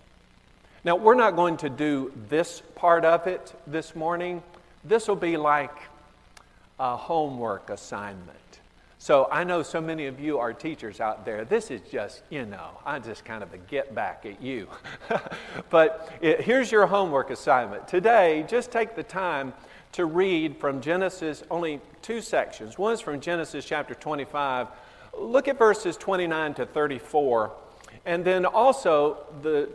Now, 0.83 0.95
we're 0.95 1.15
not 1.15 1.35
going 1.35 1.57
to 1.57 1.69
do 1.69 2.13
this 2.29 2.61
part 2.75 3.05
of 3.05 3.25
it 3.25 3.53
this 3.65 3.95
morning. 3.95 4.43
This 4.83 5.07
will 5.07 5.15
be 5.15 5.35
like 5.35 5.75
a 6.79 6.95
homework 6.95 7.71
assignment. 7.71 8.37
So 8.99 9.27
I 9.31 9.43
know 9.43 9.61
so 9.61 9.79
many 9.79 10.07
of 10.07 10.19
you 10.19 10.39
are 10.39 10.53
teachers 10.53 10.99
out 10.99 11.23
there. 11.23 11.45
This 11.45 11.69
is 11.69 11.81
just, 11.91 12.23
you 12.29 12.45
know, 12.45 12.69
I'm 12.85 13.03
just 13.03 13.23
kind 13.23 13.43
of 13.43 13.53
a 13.53 13.57
get 13.57 13.93
back 13.93 14.25
at 14.25 14.41
you. 14.41 14.67
but 15.69 16.17
it, 16.19 16.41
here's 16.41 16.71
your 16.71 16.87
homework 16.87 17.29
assignment. 17.29 17.87
Today, 17.87 18.43
just 18.47 18.71
take 18.71 18.95
the 18.95 19.03
time 19.03 19.53
to 19.93 20.05
read 20.05 20.57
from 20.57 20.81
Genesis, 20.81 21.43
only 21.51 21.79
two 22.01 22.21
sections. 22.21 22.77
One 22.77 22.93
is 22.93 22.99
from 22.99 23.21
Genesis 23.21 23.65
chapter 23.65 23.93
25. 23.93 24.67
Look 25.17 25.47
at 25.47 25.59
verses 25.59 25.95
29 25.95 26.55
to 26.55 26.65
34. 26.65 27.51
And 28.05 28.25
then 28.25 28.45
also 28.45 29.25
the 29.41 29.69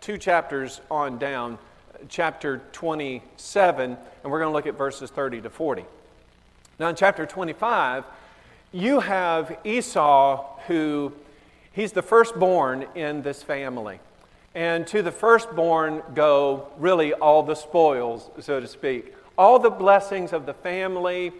two 0.00 0.16
chapters 0.16 0.80
on 0.90 1.18
down, 1.18 1.58
chapter 2.08 2.62
27, 2.72 3.90
and 3.90 3.98
we're 4.24 4.38
going 4.38 4.50
to 4.50 4.54
look 4.54 4.66
at 4.68 4.78
verses 4.78 5.10
30 5.10 5.42
to 5.42 5.50
40. 5.50 5.84
Now, 6.78 6.88
in 6.88 6.94
chapter 6.94 7.26
25, 7.26 8.04
you 8.72 9.00
have 9.00 9.58
Esau, 9.64 10.58
who 10.66 11.12
he's 11.72 11.92
the 11.92 12.02
firstborn 12.02 12.86
in 12.94 13.22
this 13.22 13.42
family. 13.42 14.00
And 14.54 14.86
to 14.88 15.02
the 15.02 15.12
firstborn 15.12 16.02
go 16.14 16.68
really 16.78 17.12
all 17.12 17.42
the 17.42 17.54
spoils, 17.54 18.30
so 18.40 18.60
to 18.60 18.66
speak. 18.66 19.14
All 19.36 19.58
the 19.58 19.70
blessings 19.70 20.32
of 20.32 20.46
the 20.46 20.54
family, 20.54 21.32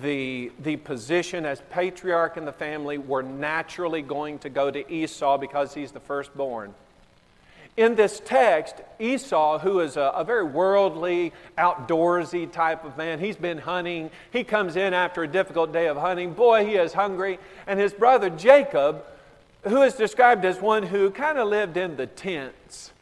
the, 0.00 0.52
the 0.62 0.76
position 0.76 1.46
as 1.46 1.62
patriarch 1.70 2.36
in 2.36 2.44
the 2.44 2.52
family 2.52 2.98
were 2.98 3.22
naturally 3.22 4.02
going 4.02 4.38
to 4.40 4.48
go 4.48 4.70
to 4.70 4.92
Esau 4.92 5.38
because 5.38 5.72
he's 5.74 5.92
the 5.92 6.00
firstborn. 6.00 6.74
In 7.76 7.94
this 7.94 8.22
text, 8.24 8.76
Esau, 8.98 9.58
who 9.58 9.80
is 9.80 9.98
a, 9.98 10.12
a, 10.14 10.24
very 10.24 10.44
worldly, 10.44 11.34
outdoorsy 11.58 12.50
type 12.50 12.84
of 12.84 12.96
man, 12.96 13.18
he's 13.18 13.36
been 13.36 13.58
hunting. 13.58 14.10
He 14.30 14.44
comes 14.44 14.76
in 14.76 14.94
after 14.94 15.22
a 15.22 15.28
difficult 15.28 15.72
day 15.72 15.86
of 15.88 15.98
hunting. 15.98 16.32
Boy, 16.32 16.64
he 16.64 16.76
is 16.76 16.94
hungry. 16.94 17.38
And 17.66 17.78
his 17.78 17.92
brother 17.92 18.30
Jacob, 18.30 19.04
who 19.64 19.82
is 19.82 19.92
described 19.92 20.46
as 20.46 20.58
one 20.58 20.84
who 20.84 21.10
kind 21.10 21.36
of 21.36 21.48
lived 21.48 21.76
in 21.76 21.96
the 21.96 22.06
tents, 22.06 22.92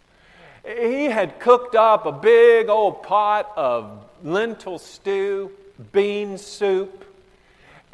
he 0.65 1.05
had 1.05 1.39
cooked 1.39 1.77
up 1.77 2.07
a 2.07 2.13
big 2.13 2.69
old 2.69 3.05
pot 3.05 3.53
of 3.55 4.05
lentil 4.25 4.79
stew, 4.79 5.53
bean 5.93 6.37
soup, 6.37 7.04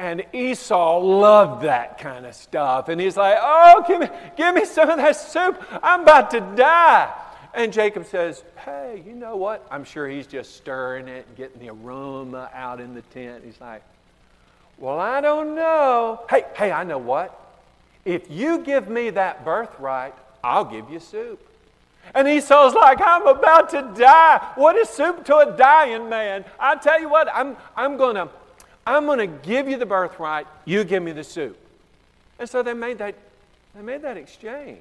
and 0.01 0.25
Esau 0.33 0.99
loved 0.99 1.65
that 1.65 1.99
kind 1.99 2.25
of 2.25 2.35
stuff. 2.35 2.89
And 2.89 2.99
he's 2.99 3.19
like, 3.19 3.37
Oh, 3.39 3.85
give 3.87 4.01
me, 4.01 4.09
give 4.35 4.55
me 4.55 4.65
some 4.65 4.89
of 4.89 4.97
that 4.97 5.15
soup. 5.15 5.63
I'm 5.83 6.01
about 6.01 6.31
to 6.31 6.41
die. 6.57 7.13
And 7.53 7.71
Jacob 7.71 8.07
says, 8.07 8.43
Hey, 8.65 9.03
you 9.07 9.15
know 9.15 9.37
what? 9.37 9.67
I'm 9.71 9.85
sure 9.85 10.09
he's 10.09 10.27
just 10.27 10.57
stirring 10.57 11.07
it 11.07 11.27
and 11.29 11.37
getting 11.37 11.61
the 11.61 11.69
aroma 11.69 12.49
out 12.55 12.81
in 12.81 12.95
the 12.95 13.03
tent. 13.03 13.43
He's 13.45 13.61
like, 13.61 13.83
Well, 14.79 14.99
I 14.99 15.21
don't 15.21 15.55
know. 15.55 16.23
Hey, 16.31 16.45
hey, 16.55 16.73
I 16.73 16.83
know 16.83 16.97
what? 16.99 17.39
If 18.07 18.31
you 18.31 18.61
give 18.61 18.89
me 18.89 19.11
that 19.11 19.45
birthright, 19.45 20.15
I'll 20.43 20.65
give 20.65 20.89
you 20.89 20.99
soup. 20.99 21.47
And 22.15 22.27
Esau's 22.27 22.73
like, 22.73 23.03
I'm 23.03 23.27
about 23.27 23.69
to 23.71 23.93
die. 23.95 24.53
What 24.55 24.77
is 24.77 24.89
soup 24.89 25.27
to 25.27 25.37
a 25.37 25.57
dying 25.59 26.09
man? 26.09 26.47
I 26.59 26.77
tell 26.77 26.99
you 26.99 27.11
what, 27.11 27.29
I'm, 27.33 27.59
I'm 27.77 27.99
going 27.99 28.17
to 28.17 28.31
I'm 28.87 29.07
going 29.07 29.19
to 29.19 29.27
give 29.27 29.69
you 29.69 29.77
the 29.77 29.87
birthright, 29.87 30.47
you 30.65 30.85
give 30.85 31.03
me 31.03 31.13
the 31.13 31.25
soup. 31.25 31.57
And 32.39 32.49
so 32.49 32.63
they 32.63 32.75
made 32.75 32.99
that, 32.99 33.15
they 33.75 33.83
made 33.83 34.03
that 34.03 34.17
exchange. 34.17 34.81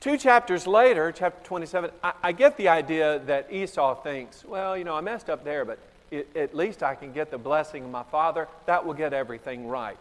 Two 0.00 0.16
chapters 0.16 0.66
later, 0.66 1.10
chapter 1.10 1.44
27, 1.44 1.90
I, 2.04 2.12
I 2.22 2.32
get 2.32 2.56
the 2.56 2.68
idea 2.68 3.20
that 3.26 3.52
Esau 3.52 3.96
thinks, 4.02 4.44
well, 4.44 4.76
you 4.76 4.84
know, 4.84 4.94
I 4.94 5.00
messed 5.00 5.28
up 5.28 5.42
there, 5.42 5.64
but 5.64 5.78
it, 6.10 6.28
at 6.36 6.54
least 6.54 6.82
I 6.82 6.94
can 6.94 7.12
get 7.12 7.30
the 7.30 7.38
blessing 7.38 7.84
of 7.84 7.90
my 7.90 8.04
father. 8.04 8.46
That 8.66 8.86
will 8.86 8.94
get 8.94 9.12
everything 9.12 9.66
right. 9.66 9.98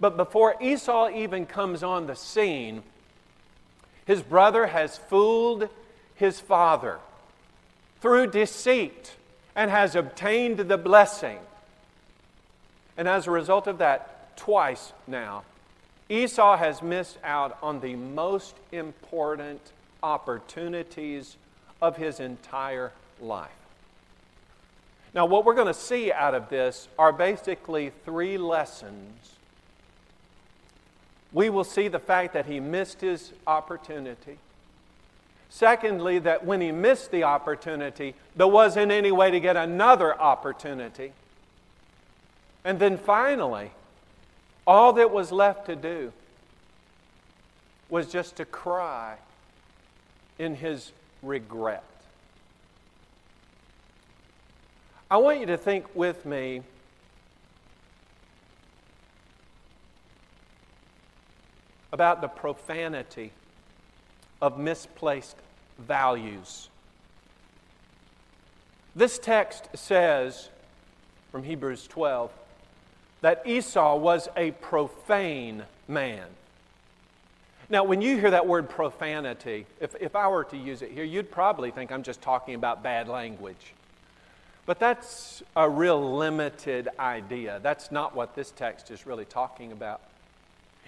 But 0.00 0.16
before 0.16 0.56
Esau 0.60 1.10
even 1.10 1.46
comes 1.46 1.82
on 1.82 2.06
the 2.06 2.16
scene, 2.16 2.82
his 4.04 4.22
brother 4.22 4.66
has 4.66 4.96
fooled 4.96 5.68
his 6.16 6.40
father 6.40 6.98
through 8.00 8.28
deceit 8.28 9.15
and 9.56 9.70
has 9.70 9.96
obtained 9.96 10.58
the 10.58 10.78
blessing. 10.78 11.38
And 12.96 13.08
as 13.08 13.26
a 13.26 13.30
result 13.30 13.66
of 13.66 13.78
that, 13.78 14.36
twice 14.36 14.92
now, 15.06 15.44
Esau 16.08 16.56
has 16.56 16.82
missed 16.82 17.18
out 17.24 17.58
on 17.62 17.80
the 17.80 17.96
most 17.96 18.54
important 18.70 19.60
opportunities 20.02 21.36
of 21.82 21.96
his 21.96 22.20
entire 22.20 22.92
life. 23.20 23.50
Now, 25.14 25.24
what 25.24 25.44
we're 25.46 25.54
going 25.54 25.66
to 25.66 25.74
see 25.74 26.12
out 26.12 26.34
of 26.34 26.50
this 26.50 26.88
are 26.98 27.12
basically 27.12 27.90
three 28.04 28.36
lessons. 28.36 29.32
We 31.32 31.48
will 31.48 31.64
see 31.64 31.88
the 31.88 31.98
fact 31.98 32.34
that 32.34 32.46
he 32.46 32.60
missed 32.60 33.00
his 33.00 33.32
opportunity. 33.46 34.38
Secondly, 35.56 36.18
that 36.18 36.44
when 36.44 36.60
he 36.60 36.70
missed 36.70 37.10
the 37.10 37.22
opportunity, 37.22 38.14
there 38.36 38.46
wasn't 38.46 38.92
any 38.92 39.10
way 39.10 39.30
to 39.30 39.40
get 39.40 39.56
another 39.56 40.14
opportunity. 40.20 41.14
And 42.62 42.78
then 42.78 42.98
finally, 42.98 43.70
all 44.66 44.92
that 44.92 45.10
was 45.10 45.32
left 45.32 45.64
to 45.64 45.74
do 45.74 46.12
was 47.88 48.12
just 48.12 48.36
to 48.36 48.44
cry 48.44 49.16
in 50.38 50.56
his 50.56 50.92
regret. 51.22 51.84
I 55.10 55.16
want 55.16 55.40
you 55.40 55.46
to 55.46 55.56
think 55.56 55.86
with 55.94 56.26
me 56.26 56.60
about 61.94 62.20
the 62.20 62.28
profanity 62.28 63.32
of 64.42 64.58
misplaced 64.58 65.36
values. 65.78 66.68
This 68.94 69.18
text 69.18 69.68
says 69.74 70.48
from 71.30 71.42
Hebrews 71.42 71.86
12 71.86 72.30
that 73.20 73.42
Esau 73.46 73.96
was 73.96 74.28
a 74.36 74.52
profane 74.52 75.64
man. 75.88 76.26
Now, 77.68 77.82
when 77.82 78.00
you 78.00 78.18
hear 78.18 78.30
that 78.30 78.46
word 78.46 78.68
profanity, 78.70 79.66
if, 79.80 79.94
if 80.00 80.14
I 80.14 80.28
were 80.28 80.44
to 80.44 80.56
use 80.56 80.82
it 80.82 80.92
here, 80.92 81.04
you'd 81.04 81.30
probably 81.30 81.70
think 81.72 81.90
I'm 81.90 82.04
just 82.04 82.22
talking 82.22 82.54
about 82.54 82.82
bad 82.82 83.08
language. 83.08 83.74
But 84.66 84.78
that's 84.78 85.42
a 85.54 85.68
real 85.68 86.16
limited 86.16 86.88
idea. 86.98 87.60
That's 87.62 87.90
not 87.90 88.14
what 88.14 88.34
this 88.34 88.50
text 88.50 88.90
is 88.90 89.06
really 89.06 89.24
talking 89.24 89.72
about. 89.72 90.00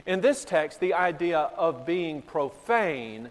In 0.07 0.21
this 0.21 0.45
text, 0.45 0.79
the 0.79 0.95
idea 0.95 1.51
of 1.57 1.85
being 1.85 2.23
profane 2.23 3.31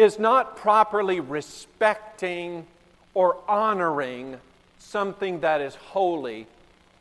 is 0.00 0.18
not 0.18 0.56
properly 0.56 1.20
respecting 1.20 2.66
or 3.12 3.36
honoring 3.46 4.38
something 4.78 5.40
that 5.40 5.60
is 5.60 5.74
holy 5.74 6.46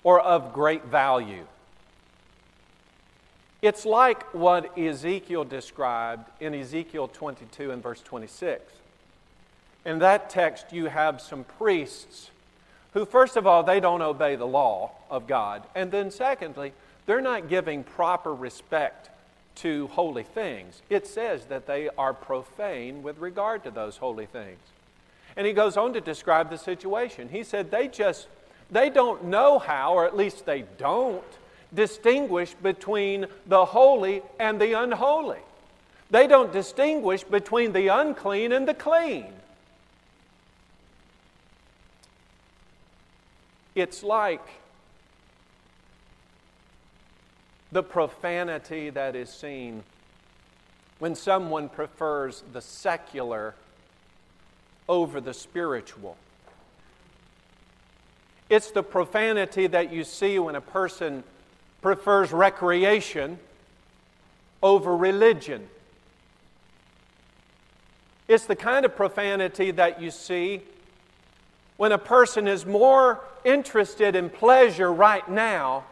or 0.03 0.19
of 0.19 0.51
great 0.51 0.83
value. 0.83 1.45
It's 3.61 3.85
like 3.85 4.33
what 4.33 4.77
Ezekiel 4.77 5.45
described 5.45 6.29
in 6.41 6.53
Ezekiel 6.53 7.07
22 7.07 7.71
and 7.71 7.81
verse 7.81 8.01
26. 8.01 8.61
In 9.85 9.99
that 9.99 10.29
text, 10.29 10.73
you 10.73 10.87
have 10.87 11.21
some 11.21 11.45
priests 11.45 12.31
who, 12.93 13.05
first 13.05 13.37
of 13.37 13.47
all, 13.47 13.63
they 13.63 13.79
don't 13.79 14.01
obey 14.01 14.35
the 14.35 14.45
law 14.45 14.91
of 15.09 15.25
God. 15.25 15.63
And 15.73 15.89
then, 15.89 16.11
secondly, 16.11 16.73
they're 17.05 17.21
not 17.21 17.47
giving 17.47 17.85
proper 17.85 18.35
respect 18.35 19.09
to 19.55 19.87
holy 19.87 20.23
things. 20.23 20.81
It 20.89 21.05
says 21.07 21.45
that 21.45 21.67
they 21.67 21.89
are 21.97 22.13
profane 22.13 23.03
with 23.03 23.17
regard 23.17 23.63
to 23.63 23.71
those 23.71 23.97
holy 23.97 24.25
things. 24.25 24.59
And 25.35 25.45
he 25.45 25.53
goes 25.53 25.77
on 25.77 25.93
to 25.93 26.01
describe 26.01 26.49
the 26.49 26.57
situation. 26.57 27.29
He 27.29 27.43
said 27.43 27.71
they 27.71 27.87
just, 27.87 28.27
they 28.71 28.89
don't 28.89 29.25
know 29.25 29.59
how, 29.59 29.93
or 29.93 30.05
at 30.05 30.15
least 30.15 30.45
they 30.45 30.63
don't, 30.77 31.23
distinguish 31.73 32.53
between 32.55 33.27
the 33.45 33.65
holy 33.65 34.21
and 34.39 34.59
the 34.59 34.73
unholy. 34.73 35.39
They 36.09 36.25
don't 36.25 36.51
distinguish 36.51 37.23
between 37.23 37.73
the 37.73 37.89
unclean 37.89 38.51
and 38.51 38.67
the 38.67 38.73
clean. 38.73 39.27
It's 43.75 44.03
like 44.03 44.45
the 47.71 47.83
profanity 47.83 48.89
that 48.89 49.15
is 49.15 49.29
seen 49.29 49.83
when 50.99 51.15
someone 51.15 51.69
prefers 51.69 52.43
the 52.51 52.61
secular 52.61 53.55
over 54.87 55.21
the 55.21 55.33
spiritual. 55.33 56.17
It's 58.49 58.71
the 58.71 58.83
profanity 58.83 59.67
that 59.67 59.93
you 59.93 60.03
see 60.03 60.39
when 60.39 60.55
a 60.55 60.61
person 60.61 61.23
prefers 61.81 62.31
recreation 62.31 63.39
over 64.63 64.97
religion. 64.97 65.69
It's 68.27 68.45
the 68.45 68.55
kind 68.55 68.85
of 68.85 68.95
profanity 68.95 69.71
that 69.71 70.01
you 70.01 70.11
see 70.11 70.61
when 71.77 71.91
a 71.91 71.97
person 71.97 72.47
is 72.47 72.65
more 72.65 73.23
interested 73.45 74.15
in 74.15 74.29
pleasure 74.29 74.91
right 74.91 75.27
now 75.29 75.85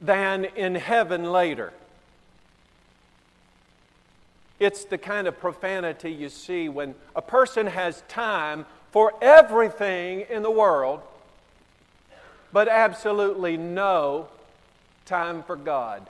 than 0.00 0.44
in 0.44 0.74
heaven 0.74 1.32
later. 1.32 1.72
It's 4.58 4.84
the 4.84 4.98
kind 4.98 5.28
of 5.28 5.38
profanity 5.38 6.10
you 6.10 6.28
see 6.28 6.68
when 6.68 6.94
a 7.14 7.22
person 7.22 7.66
has 7.66 8.02
time 8.08 8.66
for 8.90 9.12
everything 9.22 10.26
in 10.28 10.42
the 10.42 10.50
world, 10.50 11.00
but 12.52 12.68
absolutely 12.68 13.56
no 13.56 14.28
time 15.04 15.42
for 15.42 15.54
God. 15.54 16.08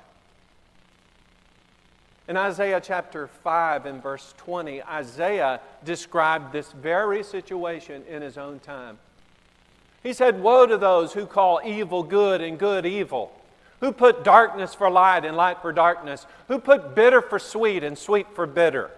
In 2.26 2.36
Isaiah 2.36 2.80
chapter 2.82 3.26
5 3.26 3.86
and 3.86 4.02
verse 4.02 4.34
20, 4.36 4.82
Isaiah 4.82 5.60
described 5.84 6.52
this 6.52 6.72
very 6.72 7.22
situation 7.22 8.02
in 8.08 8.20
his 8.20 8.36
own 8.36 8.60
time. 8.60 8.98
He 10.02 10.12
said, 10.12 10.42
Woe 10.42 10.66
to 10.66 10.76
those 10.76 11.14
who 11.14 11.26
call 11.26 11.60
evil 11.64 12.02
good 12.02 12.40
and 12.40 12.58
good 12.58 12.84
evil, 12.84 13.32
who 13.80 13.92
put 13.92 14.24
darkness 14.24 14.74
for 14.74 14.90
light 14.90 15.24
and 15.24 15.36
light 15.36 15.62
for 15.62 15.72
darkness, 15.72 16.26
who 16.48 16.58
put 16.58 16.94
bitter 16.94 17.20
for 17.20 17.38
sweet 17.38 17.84
and 17.84 17.96
sweet 17.96 18.26
for 18.34 18.46
bitter. 18.46 18.90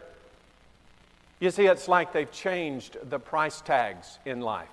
You 1.39 1.51
see, 1.51 1.67
it's 1.67 1.89
like 1.89 2.13
they've 2.13 2.31
changed 2.31 2.97
the 3.09 3.19
price 3.19 3.61
tags 3.61 4.19
in 4.25 4.41
life. 4.41 4.69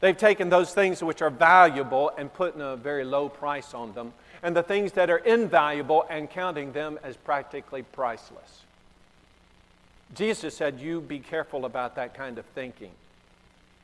They've 0.00 0.16
taken 0.16 0.48
those 0.48 0.72
things 0.72 1.02
which 1.02 1.22
are 1.22 1.30
valuable 1.30 2.10
and 2.16 2.32
put 2.32 2.56
a 2.56 2.76
very 2.76 3.04
low 3.04 3.28
price 3.28 3.74
on 3.74 3.92
them 3.92 4.12
and 4.42 4.56
the 4.56 4.62
things 4.62 4.92
that 4.92 5.10
are 5.10 5.18
invaluable 5.18 6.06
and 6.08 6.28
counting 6.28 6.72
them 6.72 6.98
as 7.02 7.16
practically 7.16 7.82
priceless. 7.82 8.62
Jesus 10.14 10.56
said, 10.56 10.80
You 10.80 11.00
be 11.00 11.18
careful 11.18 11.64
about 11.64 11.96
that 11.96 12.14
kind 12.14 12.38
of 12.38 12.46
thinking. 12.46 12.90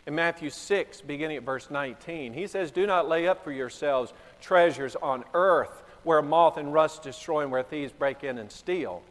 In 0.06 0.14
Matthew 0.14 0.50
6, 0.50 1.00
beginning 1.02 1.36
at 1.36 1.42
verse 1.42 1.70
19, 1.70 2.32
he 2.32 2.46
says, 2.46 2.70
Do 2.70 2.86
not 2.86 3.08
lay 3.08 3.28
up 3.28 3.44
for 3.44 3.52
yourselves 3.52 4.12
treasures 4.40 4.96
on 4.96 5.24
earth 5.34 5.82
where 6.02 6.22
moth 6.22 6.56
and 6.56 6.72
rust 6.72 7.02
destroy 7.02 7.42
and 7.42 7.50
where 7.50 7.62
thieves 7.62 7.92
break 7.92 8.22
in 8.22 8.38
and 8.38 8.50
steal, 8.50 9.02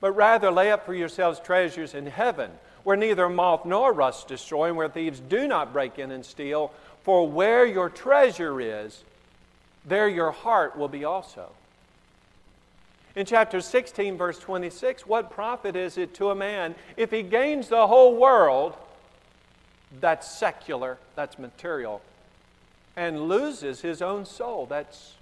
but 0.00 0.12
rather 0.12 0.50
lay 0.50 0.70
up 0.70 0.86
for 0.86 0.94
yourselves 0.94 1.40
treasures 1.40 1.94
in 1.94 2.06
heaven 2.06 2.50
where 2.84 2.96
neither 2.96 3.28
moth 3.28 3.64
nor 3.64 3.92
rust 3.92 4.28
destroy 4.28 4.68
and 4.68 4.76
where 4.76 4.88
thieves 4.88 5.18
do 5.18 5.48
not 5.48 5.72
break 5.72 5.98
in 5.98 6.10
and 6.10 6.24
steal. 6.24 6.70
For 7.02 7.26
where 7.26 7.66
your 7.66 7.90
treasure 7.90 8.60
is, 8.60 9.02
there 9.84 10.08
your 10.08 10.30
heart 10.30 10.76
will 10.76 10.88
be 10.88 11.04
also. 11.04 11.50
In 13.16 13.26
chapter 13.26 13.60
16, 13.60 14.16
verse 14.16 14.38
26, 14.38 15.06
what 15.06 15.30
profit 15.30 15.76
is 15.76 15.98
it 15.98 16.14
to 16.14 16.30
a 16.30 16.34
man 16.34 16.74
if 16.96 17.10
he 17.10 17.22
gains 17.22 17.68
the 17.68 17.86
whole 17.86 18.16
world, 18.16 18.74
that's 20.00 20.30
secular, 20.30 20.98
that's 21.14 21.38
material, 21.38 22.02
and 22.96 23.28
loses 23.28 23.80
his 23.80 24.02
own 24.02 24.24
soul, 24.24 24.66
that's, 24.66 25.14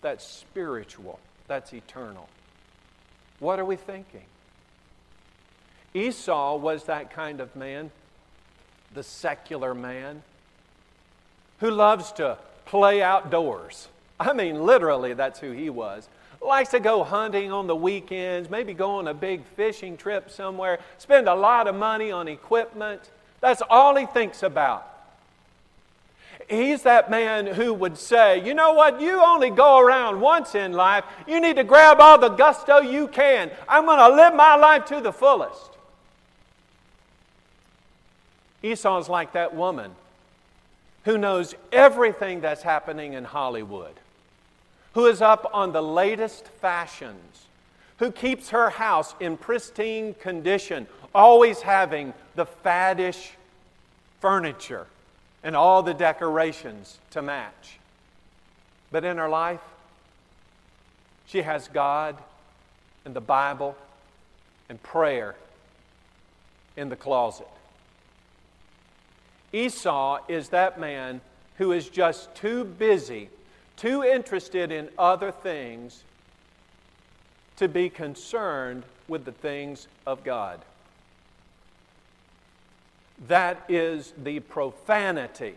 that's 0.00 0.24
spiritual, 0.26 1.18
that's 1.46 1.72
eternal? 1.72 2.28
What 3.40 3.58
are 3.58 3.64
we 3.64 3.76
thinking? 3.76 4.24
Esau 5.94 6.56
was 6.56 6.84
that 6.84 7.10
kind 7.10 7.40
of 7.40 7.54
man, 7.56 7.90
the 8.94 9.02
secular 9.02 9.74
man, 9.74 10.22
who 11.60 11.70
loves 11.70 12.12
to 12.12 12.38
play 12.66 13.02
outdoors. 13.02 13.88
I 14.20 14.32
mean, 14.32 14.64
literally, 14.64 15.14
that's 15.14 15.40
who 15.40 15.52
he 15.52 15.70
was. 15.70 16.08
Likes 16.40 16.70
to 16.70 16.80
go 16.80 17.02
hunting 17.02 17.50
on 17.50 17.66
the 17.66 17.74
weekends, 17.74 18.48
maybe 18.48 18.74
go 18.74 18.92
on 18.92 19.08
a 19.08 19.14
big 19.14 19.44
fishing 19.56 19.96
trip 19.96 20.30
somewhere, 20.30 20.78
spend 20.98 21.28
a 21.28 21.34
lot 21.34 21.66
of 21.66 21.74
money 21.74 22.12
on 22.12 22.28
equipment. 22.28 23.10
That's 23.40 23.62
all 23.68 23.96
he 23.96 24.06
thinks 24.06 24.42
about. 24.42 24.97
He's 26.48 26.82
that 26.82 27.10
man 27.10 27.46
who 27.46 27.74
would 27.74 27.98
say, 27.98 28.44
You 28.44 28.54
know 28.54 28.72
what? 28.72 29.00
You 29.00 29.22
only 29.22 29.50
go 29.50 29.78
around 29.78 30.20
once 30.20 30.54
in 30.54 30.72
life. 30.72 31.04
You 31.26 31.40
need 31.40 31.56
to 31.56 31.64
grab 31.64 32.00
all 32.00 32.18
the 32.18 32.30
gusto 32.30 32.78
you 32.78 33.06
can. 33.08 33.50
I'm 33.68 33.84
going 33.84 33.98
to 33.98 34.16
live 34.16 34.34
my 34.34 34.56
life 34.56 34.86
to 34.86 35.00
the 35.00 35.12
fullest. 35.12 35.70
Esau's 38.62 39.08
like 39.08 39.32
that 39.34 39.54
woman 39.54 39.92
who 41.04 41.18
knows 41.18 41.54
everything 41.70 42.40
that's 42.40 42.62
happening 42.62 43.12
in 43.12 43.24
Hollywood 43.24 43.94
who 44.94 45.06
is 45.06 45.22
up 45.22 45.48
on 45.52 45.72
the 45.72 45.82
latest 45.82 46.48
fashions, 46.60 47.46
who 47.98 48.10
keeps 48.10 48.50
her 48.50 48.70
house 48.70 49.14
in 49.20 49.36
pristine 49.36 50.14
condition, 50.14 50.86
always 51.14 51.60
having 51.60 52.12
the 52.34 52.46
faddish 52.64 53.30
furniture 54.20 54.86
and 55.42 55.54
all 55.56 55.82
the 55.82 55.94
decorations 55.94 56.98
to 57.10 57.22
match. 57.22 57.78
But 58.90 59.04
in 59.04 59.18
her 59.18 59.28
life, 59.28 59.60
she 61.26 61.42
has 61.42 61.68
God 61.68 62.16
and 63.04 63.14
the 63.14 63.20
Bible 63.20 63.76
and 64.68 64.82
prayer 64.82 65.34
in 66.76 66.88
the 66.88 66.96
closet. 66.96 67.48
Esau 69.52 70.20
is 70.28 70.50
that 70.50 70.78
man 70.78 71.20
who 71.56 71.72
is 71.72 71.88
just 71.88 72.34
too 72.34 72.64
busy, 72.64 73.30
too 73.76 74.04
interested 74.04 74.70
in 74.70 74.88
other 74.98 75.30
things 75.30 76.04
to 77.56 77.68
be 77.68 77.88
concerned 77.88 78.84
with 79.08 79.24
the 79.24 79.32
things 79.32 79.88
of 80.06 80.22
God. 80.22 80.60
That 83.26 83.64
is 83.68 84.12
the 84.22 84.40
profanity 84.40 85.54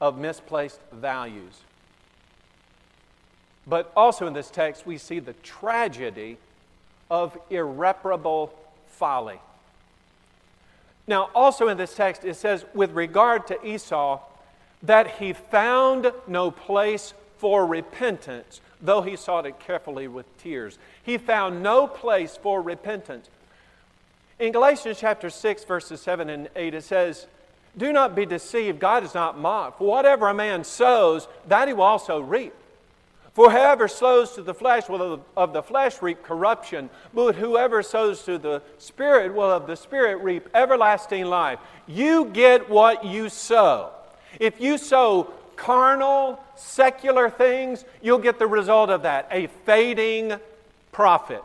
of 0.00 0.18
misplaced 0.18 0.80
values. 0.92 1.60
But 3.66 3.92
also 3.96 4.26
in 4.26 4.32
this 4.32 4.50
text, 4.50 4.86
we 4.86 4.98
see 4.98 5.20
the 5.20 5.34
tragedy 5.34 6.38
of 7.10 7.38
irreparable 7.50 8.52
folly. 8.88 9.40
Now, 11.06 11.30
also 11.34 11.68
in 11.68 11.76
this 11.76 11.94
text, 11.94 12.24
it 12.24 12.34
says, 12.34 12.64
with 12.74 12.92
regard 12.92 13.46
to 13.48 13.66
Esau, 13.66 14.20
that 14.82 15.18
he 15.18 15.32
found 15.32 16.12
no 16.26 16.50
place 16.50 17.14
for 17.36 17.66
repentance, 17.66 18.60
though 18.80 19.02
he 19.02 19.16
sought 19.16 19.46
it 19.46 19.58
carefully 19.58 20.08
with 20.08 20.26
tears. 20.38 20.78
He 21.02 21.18
found 21.18 21.62
no 21.62 21.86
place 21.86 22.38
for 22.40 22.62
repentance. 22.62 23.28
In 24.40 24.52
Galatians 24.52 24.96
chapter 24.98 25.28
6, 25.28 25.64
verses 25.64 26.00
7 26.00 26.30
and 26.30 26.48
8, 26.56 26.72
it 26.72 26.82
says, 26.82 27.26
Do 27.76 27.92
not 27.92 28.16
be 28.16 28.24
deceived, 28.24 28.80
God 28.80 29.04
is 29.04 29.12
not 29.12 29.38
mocked. 29.38 29.76
For 29.78 29.86
whatever 29.86 30.28
a 30.28 30.34
man 30.34 30.64
sows, 30.64 31.28
that 31.48 31.68
he 31.68 31.74
will 31.74 31.84
also 31.84 32.20
reap. 32.20 32.54
For 33.34 33.50
whoever 33.50 33.86
sows 33.86 34.32
to 34.32 34.42
the 34.42 34.54
flesh 34.54 34.88
will 34.88 35.22
of 35.36 35.52
the 35.52 35.62
flesh 35.62 36.00
reap 36.00 36.22
corruption, 36.22 36.88
but 37.12 37.34
whoever 37.34 37.82
sows 37.82 38.22
to 38.24 38.38
the 38.38 38.62
Spirit 38.78 39.34
will 39.34 39.50
of 39.50 39.66
the 39.66 39.76
Spirit 39.76 40.22
reap 40.22 40.48
everlasting 40.54 41.26
life. 41.26 41.58
You 41.86 42.24
get 42.24 42.70
what 42.70 43.04
you 43.04 43.28
sow. 43.28 43.90
If 44.40 44.58
you 44.58 44.78
sow 44.78 45.34
carnal, 45.56 46.42
secular 46.56 47.28
things, 47.28 47.84
you'll 48.00 48.18
get 48.18 48.38
the 48.38 48.46
result 48.46 48.88
of 48.88 49.02
that 49.02 49.28
a 49.30 49.48
fading 49.66 50.32
profit. 50.92 51.42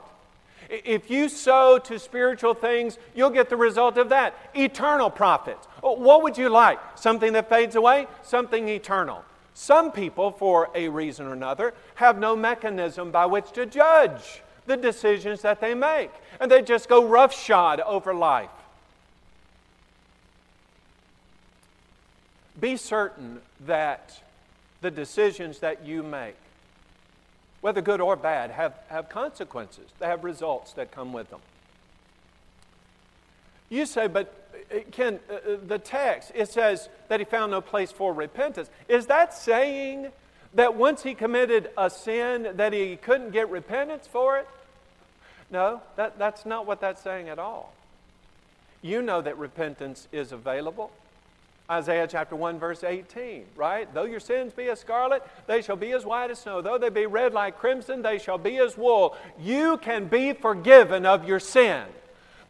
If 0.69 1.09
you 1.09 1.29
sow 1.29 1.77
to 1.79 1.99
spiritual 1.99 2.53
things, 2.53 2.97
you'll 3.13 3.29
get 3.29 3.49
the 3.49 3.57
result 3.57 3.97
of 3.97 4.09
that 4.09 4.35
eternal 4.55 5.09
profits. 5.09 5.67
Oh, 5.83 5.93
what 5.93 6.23
would 6.23 6.37
you 6.37 6.49
like? 6.49 6.79
Something 6.95 7.33
that 7.33 7.49
fades 7.49 7.75
away? 7.75 8.07
Something 8.23 8.67
eternal. 8.69 9.23
Some 9.53 9.91
people, 9.91 10.31
for 10.31 10.69
a 10.75 10.89
reason 10.89 11.27
or 11.27 11.33
another, 11.33 11.73
have 11.95 12.19
no 12.19 12.35
mechanism 12.35 13.11
by 13.11 13.25
which 13.25 13.51
to 13.53 13.65
judge 13.65 14.41
the 14.65 14.75
decisions 14.75 15.41
that 15.43 15.61
they 15.61 15.73
make, 15.73 16.11
and 16.39 16.51
they 16.51 16.61
just 16.61 16.89
go 16.89 17.05
roughshod 17.05 17.79
over 17.81 18.13
life. 18.13 18.49
Be 22.59 22.75
certain 22.77 23.41
that 23.61 24.21
the 24.81 24.91
decisions 24.91 25.59
that 25.59 25.85
you 25.85 26.03
make 26.03 26.35
whether 27.65 27.81
good 27.81 27.99
or 27.99 28.15
bad, 28.15 28.51
have, 28.51 28.75
have 28.89 29.09
consequences. 29.09 29.85
They 29.97 30.05
have 30.05 30.23
results 30.23 30.73
that 30.73 30.91
come 30.91 31.13
with 31.13 31.31
them. 31.31 31.39
You 33.69 33.87
say, 33.87 34.05
but 34.05 34.31
uh, 34.71 34.81
Ken, 34.91 35.19
uh, 35.27 35.33
uh, 35.33 35.57
the 35.65 35.79
text, 35.79 36.31
it 36.35 36.49
says 36.49 36.89
that 37.07 37.19
he 37.19 37.25
found 37.25 37.53
no 37.53 37.61
place 37.61 37.91
for 37.91 38.13
repentance. 38.13 38.69
Is 38.87 39.07
that 39.07 39.33
saying 39.33 40.11
that 40.53 40.75
once 40.75 41.01
he 41.01 41.15
committed 41.15 41.71
a 41.75 41.89
sin 41.89 42.49
that 42.53 42.71
he 42.71 42.97
couldn't 42.97 43.31
get 43.31 43.49
repentance 43.49 44.05
for 44.05 44.37
it? 44.37 44.47
No, 45.49 45.81
that, 45.95 46.19
that's 46.19 46.45
not 46.45 46.67
what 46.67 46.79
that's 46.81 47.01
saying 47.01 47.29
at 47.29 47.39
all. 47.39 47.73
You 48.83 49.01
know 49.01 49.23
that 49.23 49.39
repentance 49.39 50.07
is 50.11 50.31
available. 50.31 50.91
Isaiah 51.69 52.07
chapter 52.07 52.35
1, 52.35 52.59
verse 52.59 52.83
18, 52.83 53.45
right? 53.55 53.91
Though 53.91 54.05
your 54.05 54.19
sins 54.19 54.53
be 54.53 54.69
as 54.69 54.79
scarlet, 54.79 55.23
they 55.47 55.63
shall 55.63 55.75
be 55.75 55.93
as 55.93 56.05
white 56.05 56.29
as 56.29 56.39
snow. 56.39 56.61
Though 56.61 56.77
they 56.77 56.89
be 56.89 57.07
red 57.07 57.33
like 57.33 57.57
crimson, 57.57 58.03
they 58.03 58.19
shall 58.19 58.37
be 58.37 58.57
as 58.57 58.77
wool. 58.77 59.15
You 59.39 59.77
can 59.77 60.05
be 60.05 60.33
forgiven 60.33 61.05
of 61.05 61.27
your 61.27 61.39
sin. 61.39 61.85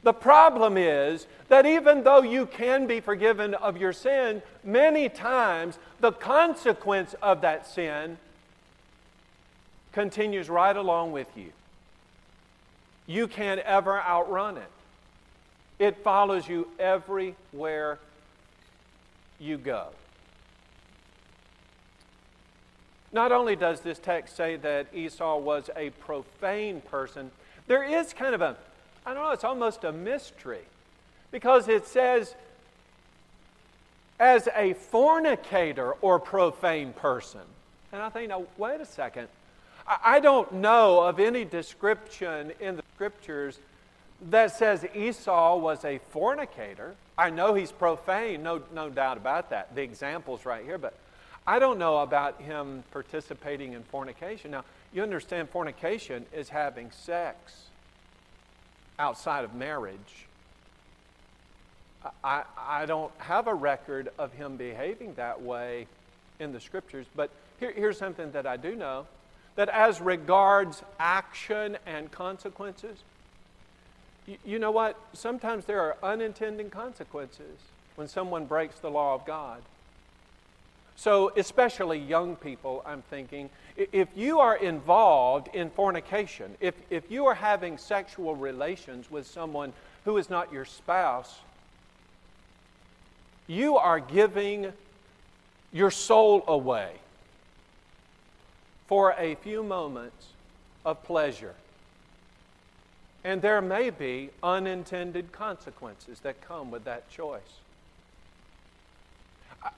The 0.04 0.14
problem 0.14 0.78
is 0.78 1.26
that 1.48 1.66
even 1.66 2.04
though 2.04 2.22
you 2.22 2.46
can 2.46 2.88
be 2.88 3.00
forgiven 3.00 3.54
of 3.56 3.78
your 3.78 3.94
sin, 3.94 4.44
many 4.64 5.10
times 5.10 5.80
the 6.02 6.12
consequence 6.12 7.16
of 7.22 7.42
that 7.42 7.66
sin 7.66 8.18
continues 9.94 10.50
right 10.50 10.76
along 10.76 11.14
with 11.14 11.28
you. 11.36 11.52
You 13.08 13.28
can't 13.28 13.62
ever 13.62 14.00
outrun 14.00 14.58
it, 14.58 14.72
it 15.80 16.04
follows 16.04 16.48
you 16.48 16.68
everywhere 16.78 18.00
you 19.40 19.58
go. 19.58 19.88
Not 23.12 23.32
only 23.32 23.56
does 23.56 23.80
this 23.80 23.98
text 23.98 24.36
say 24.36 24.58
that 24.58 24.88
Esau 24.94 25.38
was 25.38 25.70
a 25.76 25.92
profane 25.92 26.82
person, 26.82 27.32
there 27.68 27.84
is 27.84 28.14
kind 28.14 28.36
of 28.36 28.42
a, 28.42 28.58
I 29.06 29.14
don't 29.14 29.24
know, 29.24 29.32
it's 29.32 29.44
almost 29.44 29.84
a 29.84 29.92
mystery. 29.92 30.64
Because 31.32 31.68
it 31.68 31.88
says, 31.88 32.36
as 34.20 34.48
a 34.56 34.74
fornicator 34.74 35.94
or 36.02 36.20
profane 36.20 36.94
person. 36.94 37.42
And 37.92 38.02
I 38.02 38.10
think, 38.10 38.30
now, 38.30 38.44
wait 38.58 38.82
a 38.82 38.86
second. 38.86 39.28
I 39.88 40.20
don't 40.20 40.52
know 40.52 41.02
of 41.02 41.20
any 41.20 41.46
description 41.46 42.52
in 42.60 42.76
the 42.76 42.84
scriptures 42.96 43.60
that 44.30 44.56
says 44.56 44.86
Esau 44.96 45.58
was 45.58 45.84
a 45.86 46.00
fornicator. 46.10 46.96
I 47.18 47.30
know 47.30 47.54
he's 47.54 47.72
profane, 47.72 48.44
no, 48.44 48.62
no 48.74 48.90
doubt 48.90 49.18
about 49.18 49.50
that. 49.52 49.76
The 49.76 49.82
example's 49.82 50.46
right 50.46 50.64
here, 50.64 50.78
but 50.78 50.94
I 51.48 51.60
don't 51.60 51.78
know 51.78 52.00
about 52.00 52.42
him 52.42 52.84
participating 52.92 53.74
in 53.74 53.84
fornication. 53.84 54.52
Now, 54.52 54.64
you 54.94 55.04
understand 55.04 55.50
fornication 55.50 56.26
is 56.34 56.50
having 56.50 56.92
sex 56.92 57.66
outside 58.98 59.44
of 59.44 59.54
marriage. 59.54 60.28
I, 62.24 62.44
I 62.58 62.86
don't 62.86 63.12
have 63.18 63.48
a 63.48 63.54
record 63.54 64.10
of 64.18 64.32
him 64.34 64.58
behaving 64.58 65.16
that 65.16 65.42
way 65.42 65.88
in 66.40 66.52
the 66.52 66.60
scriptures, 66.60 67.06
but 67.16 67.30
here, 67.60 67.74
here's 67.76 67.98
something 67.98 68.32
that 68.32 68.46
I 68.46 68.58
do 68.58 68.76
know 68.76 69.06
that 69.56 69.70
as 69.70 70.02
regards 70.02 70.84
action 71.00 71.78
and 71.86 72.12
consequences, 72.12 72.98
you 74.44 74.60
know 74.60 74.72
what? 74.72 75.00
Sometimes 75.14 75.66
there 75.66 75.82
are 75.82 75.98
unintended 76.04 76.72
consequences 76.72 77.60
when 77.96 78.08
someone 78.08 78.46
breaks 78.46 78.80
the 78.80 78.90
law 78.90 79.14
of 79.14 79.26
God. 79.26 79.62
So, 80.98 81.34
especially 81.36 82.00
young 82.00 82.38
people, 82.38 82.82
I'm 82.86 83.02
thinking, 83.02 83.50
if 83.76 84.08
you 84.16 84.40
are 84.40 84.56
involved 84.56 85.50
in 85.54 85.70
fornication, 85.70 86.56
if, 86.62 86.74
if 86.90 87.12
you 87.12 87.26
are 87.26 87.36
having 87.36 87.78
sexual 87.78 88.36
relations 88.36 89.12
with 89.12 89.28
someone 89.28 89.74
who 90.06 90.18
is 90.18 90.30
not 90.30 90.54
your 90.54 90.64
spouse, 90.64 91.40
you 93.48 93.78
are 93.78 94.00
giving 94.00 94.72
your 95.74 95.92
soul 95.92 96.46
away 96.48 96.94
for 98.88 99.14
a 99.18 99.36
few 99.36 99.64
moments 99.64 100.28
of 100.86 101.04
pleasure. 101.04 101.56
And 103.26 103.42
there 103.42 103.60
may 103.60 103.90
be 103.90 104.30
unintended 104.44 105.32
consequences 105.32 106.20
that 106.20 106.42
come 106.42 106.70
with 106.70 106.84
that 106.84 107.10
choice. 107.10 107.42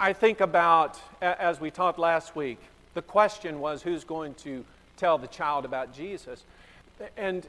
I 0.02 0.12
think 0.12 0.42
about, 0.42 1.00
as 1.22 1.62
we 1.62 1.72
talked 1.72 1.98
last 1.98 2.36
week, 2.36 2.60
the 2.94 3.02
question 3.02 3.62
was 3.62 3.82
who's 3.82 4.04
going 4.04 4.34
to 4.34 4.66
tell 4.98 5.18
the 5.18 5.28
child 5.28 5.64
about 5.64 5.94
Jesus? 5.94 6.44
And 7.16 7.48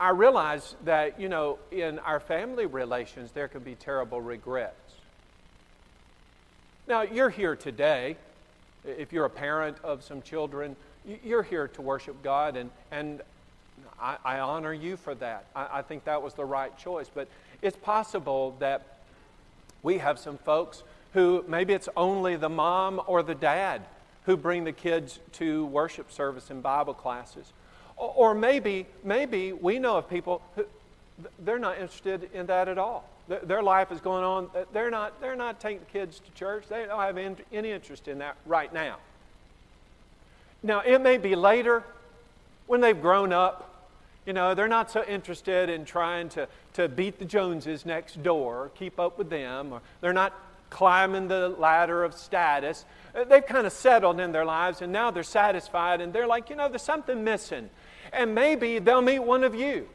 I 0.00 0.08
realize 0.10 0.76
that, 0.84 1.20
you 1.20 1.28
know, 1.28 1.58
in 1.70 1.98
our 1.98 2.18
family 2.18 2.64
relations, 2.64 3.32
there 3.32 3.48
can 3.48 3.60
be 3.60 3.74
terrible 3.74 4.22
regrets. 4.22 4.94
Now, 6.88 7.02
you're 7.02 7.28
here 7.28 7.54
today. 7.54 8.16
If 8.82 9.12
you're 9.12 9.26
a 9.26 9.30
parent 9.30 9.76
of 9.84 10.02
some 10.02 10.22
children, 10.22 10.74
you're 11.22 11.42
here 11.42 11.68
to 11.68 11.82
worship 11.82 12.22
God, 12.22 12.56
and, 12.56 12.70
and 12.90 13.20
I, 14.00 14.16
I 14.24 14.38
honor 14.40 14.72
you 14.72 14.96
for 14.96 15.14
that. 15.16 15.46
I, 15.54 15.78
I 15.78 15.82
think 15.82 16.04
that 16.04 16.22
was 16.22 16.34
the 16.34 16.44
right 16.44 16.76
choice. 16.78 17.08
But 17.12 17.28
it's 17.60 17.76
possible 17.76 18.56
that 18.58 18.98
we 19.82 19.98
have 19.98 20.18
some 20.18 20.38
folks 20.38 20.82
who 21.14 21.44
maybe 21.46 21.72
it's 21.72 21.88
only 21.96 22.36
the 22.36 22.48
mom 22.48 23.00
or 23.06 23.22
the 23.22 23.34
dad 23.34 23.82
who 24.24 24.36
bring 24.36 24.64
the 24.64 24.72
kids 24.72 25.18
to 25.32 25.66
worship 25.66 26.10
service 26.12 26.50
and 26.50 26.62
Bible 26.62 26.94
classes. 26.94 27.52
Or, 27.96 28.12
or 28.16 28.34
maybe, 28.34 28.86
maybe 29.04 29.52
we 29.52 29.78
know 29.78 29.96
of 29.98 30.08
people 30.08 30.42
who, 30.56 30.64
they're 31.40 31.58
not 31.58 31.78
interested 31.78 32.30
in 32.32 32.46
that 32.46 32.68
at 32.68 32.78
all. 32.78 33.08
Their 33.28 33.62
life 33.62 33.92
is 33.92 34.00
going 34.00 34.24
on. 34.24 34.50
They're 34.72 34.90
not, 34.90 35.20
they're 35.20 35.36
not 35.36 35.60
taking 35.60 35.84
kids 35.92 36.20
to 36.20 36.30
church. 36.32 36.64
They 36.68 36.84
don't 36.86 37.00
have 37.00 37.18
any 37.52 37.70
interest 37.70 38.08
in 38.08 38.18
that 38.18 38.36
right 38.46 38.72
now. 38.72 38.96
Now, 40.62 40.80
it 40.80 41.00
may 41.00 41.18
be 41.18 41.34
later 41.34 41.84
when 42.66 42.80
they've 42.80 43.00
grown 43.00 43.32
up. 43.32 43.71
You 44.26 44.32
know, 44.32 44.54
they're 44.54 44.68
not 44.68 44.90
so 44.90 45.04
interested 45.04 45.68
in 45.68 45.84
trying 45.84 46.28
to, 46.30 46.48
to 46.74 46.88
beat 46.88 47.18
the 47.18 47.24
Joneses 47.24 47.84
next 47.84 48.22
door, 48.22 48.64
or 48.64 48.68
keep 48.70 49.00
up 49.00 49.18
with 49.18 49.30
them, 49.30 49.72
or 49.72 49.82
they're 50.00 50.12
not 50.12 50.32
climbing 50.72 51.28
the 51.28 51.50
ladder 51.50 52.02
of 52.02 52.14
status. 52.14 52.84
Uh, 53.14 53.24
they've 53.24 53.44
kind 53.44 53.66
of 53.66 53.72
settled 53.72 54.18
in 54.18 54.32
their 54.32 54.44
lives 54.44 54.80
and 54.80 54.90
now 54.90 55.10
they're 55.10 55.22
satisfied 55.22 56.00
and 56.00 56.12
they're 56.12 56.26
like, 56.26 56.48
you 56.48 56.56
know, 56.56 56.68
there's 56.68 56.82
something 56.82 57.22
missing. 57.22 57.68
And 58.12 58.34
maybe 58.34 58.78
they'll 58.78 59.02
meet 59.02 59.20
one 59.20 59.44
of 59.44 59.54
you 59.54 59.86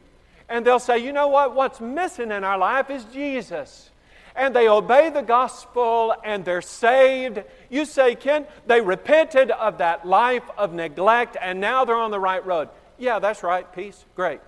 and 0.48 0.64
they'll 0.64 0.78
say, 0.78 0.98
you 0.98 1.12
know 1.12 1.28
what? 1.28 1.54
What's 1.54 1.80
missing 1.80 2.30
in 2.30 2.44
our 2.44 2.56
life 2.56 2.90
is 2.90 3.04
Jesus. 3.06 3.90
And 4.36 4.54
they 4.54 4.68
obey 4.68 5.10
the 5.10 5.22
gospel 5.22 6.14
and 6.24 6.44
they're 6.44 6.62
saved. 6.62 7.42
You 7.68 7.84
say, 7.84 8.14
Ken, 8.14 8.46
they 8.66 8.80
repented 8.80 9.50
of 9.50 9.78
that 9.78 10.06
life 10.06 10.44
of 10.56 10.72
neglect 10.72 11.36
and 11.40 11.60
now 11.60 11.84
they're 11.84 11.96
on 11.96 12.12
the 12.12 12.20
right 12.20 12.44
road. 12.46 12.68
Yeah, 12.98 13.18
that's 13.18 13.42
right. 13.42 13.72
Peace. 13.74 14.04
Great. 14.16 14.40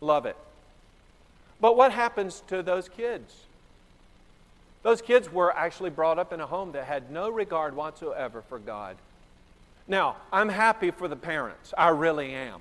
Love 0.00 0.26
it. 0.26 0.36
But 1.60 1.76
what 1.76 1.92
happens 1.92 2.42
to 2.48 2.62
those 2.62 2.88
kids? 2.88 3.34
Those 4.82 5.00
kids 5.00 5.32
were 5.32 5.56
actually 5.56 5.90
brought 5.90 6.18
up 6.18 6.32
in 6.32 6.40
a 6.40 6.46
home 6.46 6.72
that 6.72 6.84
had 6.84 7.10
no 7.10 7.30
regard 7.30 7.76
whatsoever 7.76 8.42
for 8.48 8.58
God. 8.58 8.96
Now, 9.86 10.16
I'm 10.32 10.48
happy 10.48 10.90
for 10.90 11.06
the 11.06 11.16
parents. 11.16 11.72
I 11.78 11.88
really 11.88 12.34
am. 12.34 12.60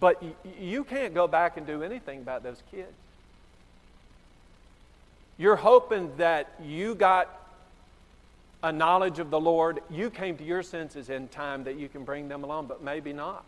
But 0.00 0.20
you 0.58 0.82
can't 0.82 1.14
go 1.14 1.28
back 1.28 1.56
and 1.56 1.66
do 1.66 1.84
anything 1.84 2.20
about 2.20 2.42
those 2.42 2.60
kids. 2.72 2.92
You're 5.38 5.56
hoping 5.56 6.16
that 6.16 6.52
you 6.64 6.96
got 6.96 7.45
a 8.66 8.72
knowledge 8.72 9.20
of 9.20 9.30
the 9.30 9.38
Lord, 9.38 9.80
you 9.88 10.10
came 10.10 10.36
to 10.38 10.44
your 10.44 10.62
senses 10.62 11.08
in 11.08 11.28
time 11.28 11.62
that 11.64 11.78
you 11.78 11.88
can 11.88 12.04
bring 12.04 12.28
them 12.28 12.42
along, 12.42 12.66
but 12.66 12.82
maybe 12.82 13.12
not. 13.12 13.44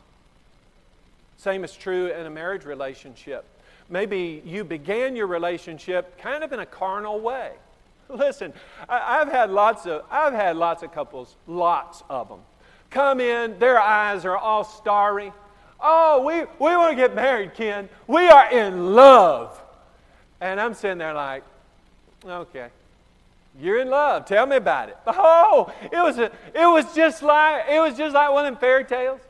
Same 1.39 1.65
is 1.65 1.75
true 1.75 2.07
in 2.07 2.25
a 2.25 2.31
marriage 2.31 2.65
relationship. 2.65 3.45
Maybe 3.89 4.41
you 4.45 4.63
began 4.63 5.17
your 5.17 5.27
relationship 5.27 6.19
kind 6.19 6.45
of 6.45 6.53
in 6.53 6.61
a 6.61 6.67
carnal 6.67 7.21
way. 7.21 7.51
Listen, 8.09 8.53
I, 8.89 9.19
have 9.19 9.29
had 9.29 9.51
lots 9.51 9.87
of 9.87 10.05
I've 10.09 10.35
had 10.35 10.57
lots 10.57 10.85
of 10.85 10.93
couples, 10.93 11.35
lots 11.49 12.05
of 12.09 12.29
them, 12.29 12.41
come 12.91 13.21
in. 13.21 13.59
Their 13.59 13.81
eyes 13.81 14.25
are 14.25 14.37
all 14.37 14.63
starry. 14.63 15.33
Oh, 15.81 16.23
we, 16.25 16.41
we 16.41 16.77
want 16.77 16.93
to 16.93 16.97
get 16.97 17.15
married, 17.15 17.55
Ken. 17.55 17.89
We 18.07 18.29
are 18.29 18.53
in 18.53 18.95
love. 18.95 19.61
And 20.41 20.61
I'm 20.61 20.75
sitting 20.75 20.99
there 20.99 21.15
like, 21.15 21.43
okay, 22.25 22.69
you're 23.61 23.81
in 23.81 23.91
love. 23.91 24.25
Tell 24.25 24.47
me 24.47 24.57
about 24.57 24.89
it. 24.89 24.97
Oh, 25.07 25.73
it 25.83 25.97
was, 25.97 26.19
a, 26.19 26.31
it 26.55 26.67
was 26.67 26.95
just 26.95 27.23
like 27.23 27.65
it 27.69 27.81
was 27.81 27.97
just 27.97 28.15
like 28.15 28.31
one 28.31 28.47
of 28.47 28.53
them 28.53 28.61
fairy 28.61 28.85
tales. 28.85 29.21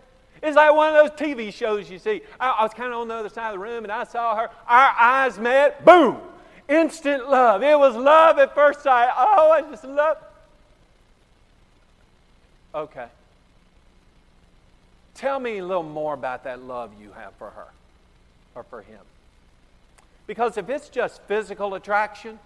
It's 0.43 0.57
like 0.57 0.73
one 0.75 0.95
of 0.95 0.95
those 0.95 1.19
TV 1.19 1.53
shows 1.53 1.91
you 1.91 1.99
see. 1.99 2.21
I, 2.39 2.51
I 2.51 2.63
was 2.63 2.73
kind 2.73 2.93
of 2.93 3.01
on 3.01 3.09
the 3.09 3.15
other 3.15 3.29
side 3.29 3.49
of 3.49 3.53
the 3.55 3.59
room 3.59 3.85
and 3.85 3.93
I 3.93 4.05
saw 4.05 4.37
her. 4.37 4.51
Our 4.69 4.95
eyes 4.99 5.39
met. 5.39 5.85
Boom! 5.85 6.19
Instant 6.69 7.29
love. 7.29 7.63
It 7.63 7.79
was 7.79 7.97
love 7.97 8.39
at 8.39 8.55
first 8.55 8.83
sight. 8.83 9.11
Oh, 9.17 9.51
I 9.51 9.63
just 9.63 9.85
love. 9.85 10.19
Okay. 12.75 13.07
Tell 15.15 15.41
me 15.41 15.59
a 15.59 15.65
little 15.65 15.83
more 15.83 16.15
about 16.15 16.45
that 16.45 16.63
love 16.63 16.93
you 17.01 17.11
have 17.13 17.33
for 17.35 17.51
her 17.51 17.67
or 18.55 18.63
for 18.65 18.83
him. 18.83 19.01
Because 20.27 20.59
if 20.59 20.69
it's 20.69 20.91
just 20.91 21.23
physical 21.23 21.75
attraction, 21.75 22.39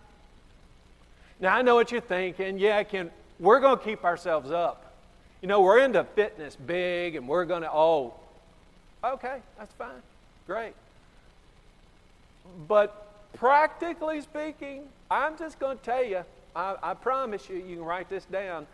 now 1.43 1.55
I 1.55 1.61
know 1.61 1.75
what 1.75 1.93
you're 1.93 2.01
thinking. 2.01 2.59
Yeah, 2.59 2.83
Ken 2.85 3.11
we're 3.43 3.59
going 3.59 3.77
to 3.77 3.85
keep 3.85 4.05
ourselves 4.05 4.53
up. 4.53 4.95
You 5.43 5.49
know, 5.49 5.61
we're 5.61 5.81
into 5.81 6.05
fitness 6.05 6.57
big 6.57 7.17
and 7.17 7.27
we're 7.27 7.45
going 7.45 7.63
to, 7.63 7.71
oh, 7.73 8.15
okay, 9.03 9.39
that's 9.59 9.75
fine. 9.75 10.01
Great. 10.47 10.75
But 12.69 13.09
practically 13.35 14.21
speaking, 14.21 14.85
I'm 15.11 15.37
just 15.37 15.59
going 15.59 15.79
to 15.79 15.85
tell 15.85 16.05
you, 16.05 16.23
I, 16.55 16.77
I 16.81 16.95
promise 16.95 17.49
you, 17.49 17.57
you 17.57 17.77
can 17.77 17.85
write 17.85 18.09
this 18.09 18.25
down, 18.27 18.69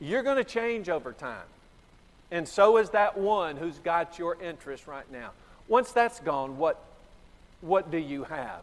you're 0.00 0.24
going 0.24 0.36
to 0.36 0.44
change 0.44 0.88
over 0.88 1.12
time. 1.12 1.46
And 2.32 2.46
so 2.46 2.76
is 2.78 2.90
that 2.90 3.16
one 3.16 3.56
who's 3.56 3.78
got 3.78 4.18
your 4.18 4.36
interest 4.42 4.88
right 4.88 5.10
now. 5.12 5.30
Once 5.68 5.92
that's 5.92 6.18
gone, 6.18 6.58
what, 6.58 6.82
what 7.60 7.92
do 7.92 7.98
you 7.98 8.24
have? 8.24 8.62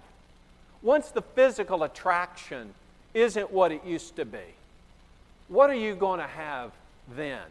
Once 0.81 1.11
the 1.11 1.21
physical 1.21 1.83
attraction 1.83 2.73
isn't 3.15 3.51
what 3.51 3.71
it 3.71 3.83
used 3.83 4.15
to 4.17 4.25
be, 4.25 4.53
what 5.47 5.71
are 5.71 5.75
you 5.75 5.95
going 5.95 6.19
to 6.19 6.27
have 6.27 6.71
then? 7.15 7.41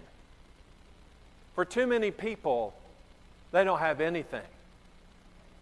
For 1.56 1.64
too 1.64 1.86
many 1.86 2.12
people, 2.12 2.72
they 3.50 3.64
don't 3.64 3.80
have 3.80 4.00
anything 4.00 4.42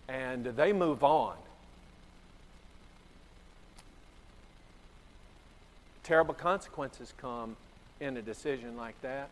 and 0.08 0.44
they 0.44 0.74
move 0.74 1.02
on. 1.02 1.36
Terrible 6.02 6.34
consequences 6.34 7.14
come 7.16 7.56
in 8.00 8.16
a 8.18 8.22
decision 8.22 8.76
like 8.76 9.00
that 9.00 9.30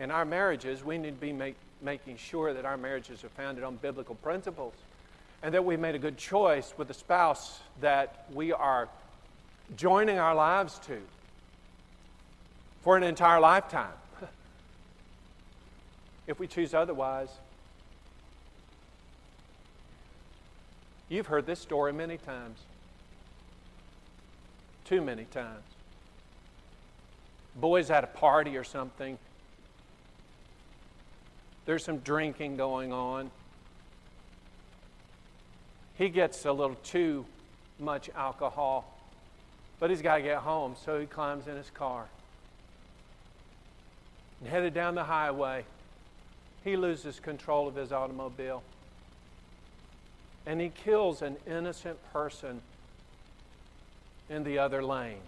in 0.00 0.10
our 0.10 0.24
marriages, 0.24 0.84
we 0.84 0.98
need 0.98 1.10
to 1.10 1.20
be 1.20 1.32
make, 1.32 1.56
making 1.82 2.16
sure 2.16 2.54
that 2.54 2.64
our 2.64 2.76
marriages 2.76 3.24
are 3.24 3.28
founded 3.30 3.64
on 3.64 3.76
biblical 3.76 4.14
principles 4.16 4.74
and 5.42 5.54
that 5.54 5.64
we 5.64 5.76
made 5.76 5.94
a 5.94 5.98
good 5.98 6.16
choice 6.16 6.74
with 6.76 6.88
the 6.88 6.94
spouse 6.94 7.60
that 7.80 8.26
we 8.32 8.52
are 8.52 8.88
joining 9.76 10.18
our 10.18 10.34
lives 10.34 10.78
to 10.80 10.98
for 12.82 12.96
an 12.96 13.02
entire 13.02 13.40
lifetime. 13.40 13.92
if 16.26 16.38
we 16.38 16.46
choose 16.46 16.74
otherwise, 16.74 17.28
you've 21.08 21.26
heard 21.26 21.46
this 21.46 21.60
story 21.60 21.92
many 21.92 22.16
times, 22.18 22.58
too 24.84 25.00
many 25.00 25.24
times. 25.24 25.64
Boys 27.56 27.90
at 27.90 28.04
a 28.04 28.08
party 28.08 28.56
or 28.56 28.64
something 28.64 29.18
there's 31.68 31.84
some 31.84 31.98
drinking 31.98 32.56
going 32.56 32.94
on. 32.94 33.30
He 35.98 36.08
gets 36.08 36.44
a 36.44 36.52
little 36.52 36.76
too 36.84 37.26
much 37.80 38.08
alcohol, 38.14 38.96
but 39.80 39.90
he's 39.90 40.00
got 40.00 40.18
to 40.18 40.22
get 40.22 40.38
home, 40.38 40.76
so 40.84 41.00
he 41.00 41.06
climbs 41.06 41.48
in 41.48 41.56
his 41.56 41.70
car. 41.70 42.06
And 44.40 44.48
headed 44.48 44.74
down 44.74 44.94
the 44.94 45.04
highway, 45.04 45.64
he 46.62 46.76
loses 46.76 47.18
control 47.18 47.66
of 47.66 47.74
his 47.74 47.90
automobile. 47.90 48.62
And 50.46 50.60
he 50.60 50.68
kills 50.68 51.20
an 51.20 51.36
innocent 51.48 51.98
person 52.12 52.62
in 54.30 54.44
the 54.44 54.58
other 54.60 54.84
lane. 54.84 55.18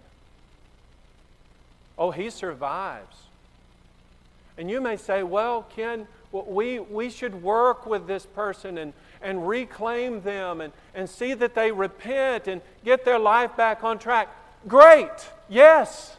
Oh, 1.97 2.11
he 2.11 2.29
survives. 2.29 3.17
And 4.57 4.71
you 4.71 4.79
may 4.79 4.95
say, 4.95 5.21
well, 5.23 5.63
Ken, 5.75 6.07
we, 6.31 6.79
we 6.79 7.09
should 7.09 7.43
work 7.43 7.85
with 7.85 8.07
this 8.07 8.25
person 8.25 8.77
and, 8.77 8.93
and 9.21 9.47
reclaim 9.47 10.21
them 10.21 10.61
and, 10.61 10.73
and 10.93 11.09
see 11.09 11.33
that 11.33 11.55
they 11.55 11.71
repent 11.71 12.47
and 12.47 12.61
get 12.83 13.05
their 13.05 13.19
life 13.19 13.55
back 13.55 13.83
on 13.83 13.99
track. 13.99 14.29
Great, 14.67 15.29
yes. 15.49 16.17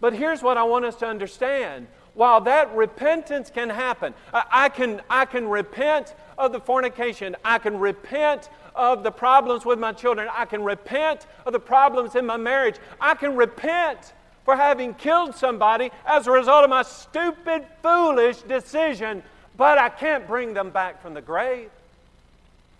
But 0.00 0.14
here's 0.14 0.42
what 0.42 0.56
I 0.56 0.64
want 0.64 0.84
us 0.84 0.96
to 0.96 1.06
understand. 1.06 1.86
While 2.14 2.40
that 2.42 2.74
repentance 2.74 3.50
can 3.50 3.70
happen, 3.70 4.14
I, 4.32 4.44
I, 4.50 4.68
can, 4.68 5.02
I 5.08 5.24
can 5.24 5.48
repent 5.48 6.14
of 6.36 6.52
the 6.52 6.60
fornication, 6.60 7.36
I 7.44 7.58
can 7.58 7.78
repent 7.78 8.48
of 8.74 9.02
the 9.02 9.10
problems 9.10 9.64
with 9.64 9.78
my 9.78 9.92
children, 9.92 10.28
I 10.32 10.44
can 10.44 10.62
repent 10.62 11.26
of 11.46 11.52
the 11.52 11.60
problems 11.60 12.14
in 12.14 12.26
my 12.26 12.36
marriage, 12.36 12.76
I 13.00 13.14
can 13.14 13.36
repent 13.36 14.12
for 14.44 14.56
having 14.56 14.94
killed 14.94 15.34
somebody 15.34 15.90
as 16.06 16.26
a 16.26 16.30
result 16.30 16.64
of 16.64 16.70
my 16.70 16.82
stupid, 16.82 17.66
foolish 17.82 18.38
decision, 18.42 19.22
but 19.58 19.76
I 19.76 19.90
can't 19.90 20.26
bring 20.26 20.54
them 20.54 20.70
back 20.70 21.02
from 21.02 21.12
the 21.12 21.20
grave. 21.20 21.68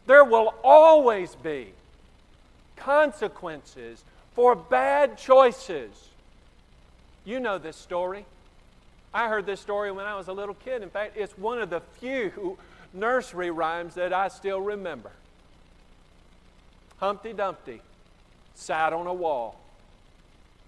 There 0.06 0.24
will 0.24 0.54
always 0.64 1.34
be 1.34 1.74
consequences 2.76 4.02
for 4.32 4.54
bad 4.54 5.18
choices. 5.18 5.90
You 7.26 7.40
know 7.40 7.58
this 7.58 7.76
story. 7.76 8.24
I 9.12 9.28
heard 9.28 9.44
this 9.44 9.60
story 9.60 9.92
when 9.92 10.06
I 10.06 10.16
was 10.16 10.28
a 10.28 10.32
little 10.32 10.54
kid. 10.54 10.82
In 10.82 10.88
fact, 10.88 11.18
it's 11.18 11.36
one 11.36 11.60
of 11.60 11.68
the 11.68 11.82
few 12.00 12.56
nursery 12.94 13.50
rhymes 13.50 13.96
that 13.96 14.14
I 14.14 14.28
still 14.28 14.62
remember. 14.62 15.10
Humpty 16.96 17.34
Dumpty 17.34 17.82
sat 18.54 18.94
on 18.94 19.06
a 19.06 19.12
wall 19.12 19.58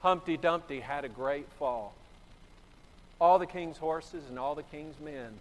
Humpty 0.00 0.36
Dumpty 0.36 0.80
had 0.80 1.04
a 1.04 1.08
great 1.08 1.46
fall. 1.58 1.92
All 3.20 3.38
the 3.38 3.46
king's 3.46 3.76
horses 3.76 4.24
and 4.28 4.38
all 4.38 4.54
the 4.54 4.62
king's 4.64 4.98
men 4.98 5.38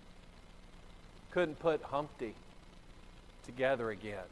couldn't 1.32 1.60
put 1.60 1.82
Humpty 1.84 2.34
together 3.46 3.90
again. 3.90 4.26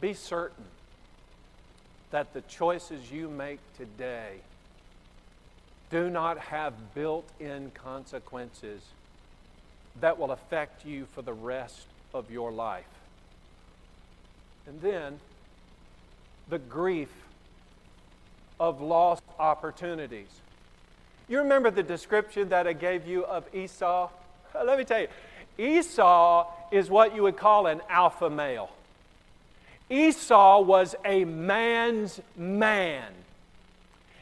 Be 0.00 0.14
certain 0.14 0.64
that 2.10 2.32
the 2.32 2.42
choices 2.42 3.10
you 3.10 3.28
make 3.28 3.58
today 3.76 4.36
do 5.90 6.10
not 6.10 6.38
have 6.38 6.94
built 6.94 7.28
in 7.40 7.70
consequences 7.72 8.82
that 10.00 10.18
will 10.18 10.32
affect 10.32 10.84
you 10.84 11.06
for 11.12 11.22
the 11.22 11.32
rest 11.32 11.86
of 12.12 12.30
your 12.30 12.50
life. 12.50 12.84
And 14.66 14.80
then 14.80 15.18
the 16.48 16.58
grief 16.58 17.10
of 18.58 18.80
lost 18.80 19.22
opportunities. 19.38 20.28
You 21.28 21.38
remember 21.38 21.70
the 21.70 21.82
description 21.82 22.50
that 22.50 22.66
I 22.66 22.72
gave 22.74 23.06
you 23.06 23.24
of 23.24 23.44
Esau? 23.54 24.10
Uh, 24.54 24.64
let 24.64 24.78
me 24.78 24.84
tell 24.84 25.00
you, 25.00 25.08
Esau 25.56 26.46
is 26.70 26.90
what 26.90 27.14
you 27.14 27.22
would 27.22 27.36
call 27.36 27.66
an 27.66 27.80
alpha 27.88 28.28
male. 28.28 28.70
Esau 29.88 30.60
was 30.60 30.94
a 31.04 31.24
man's 31.24 32.20
man. 32.36 33.10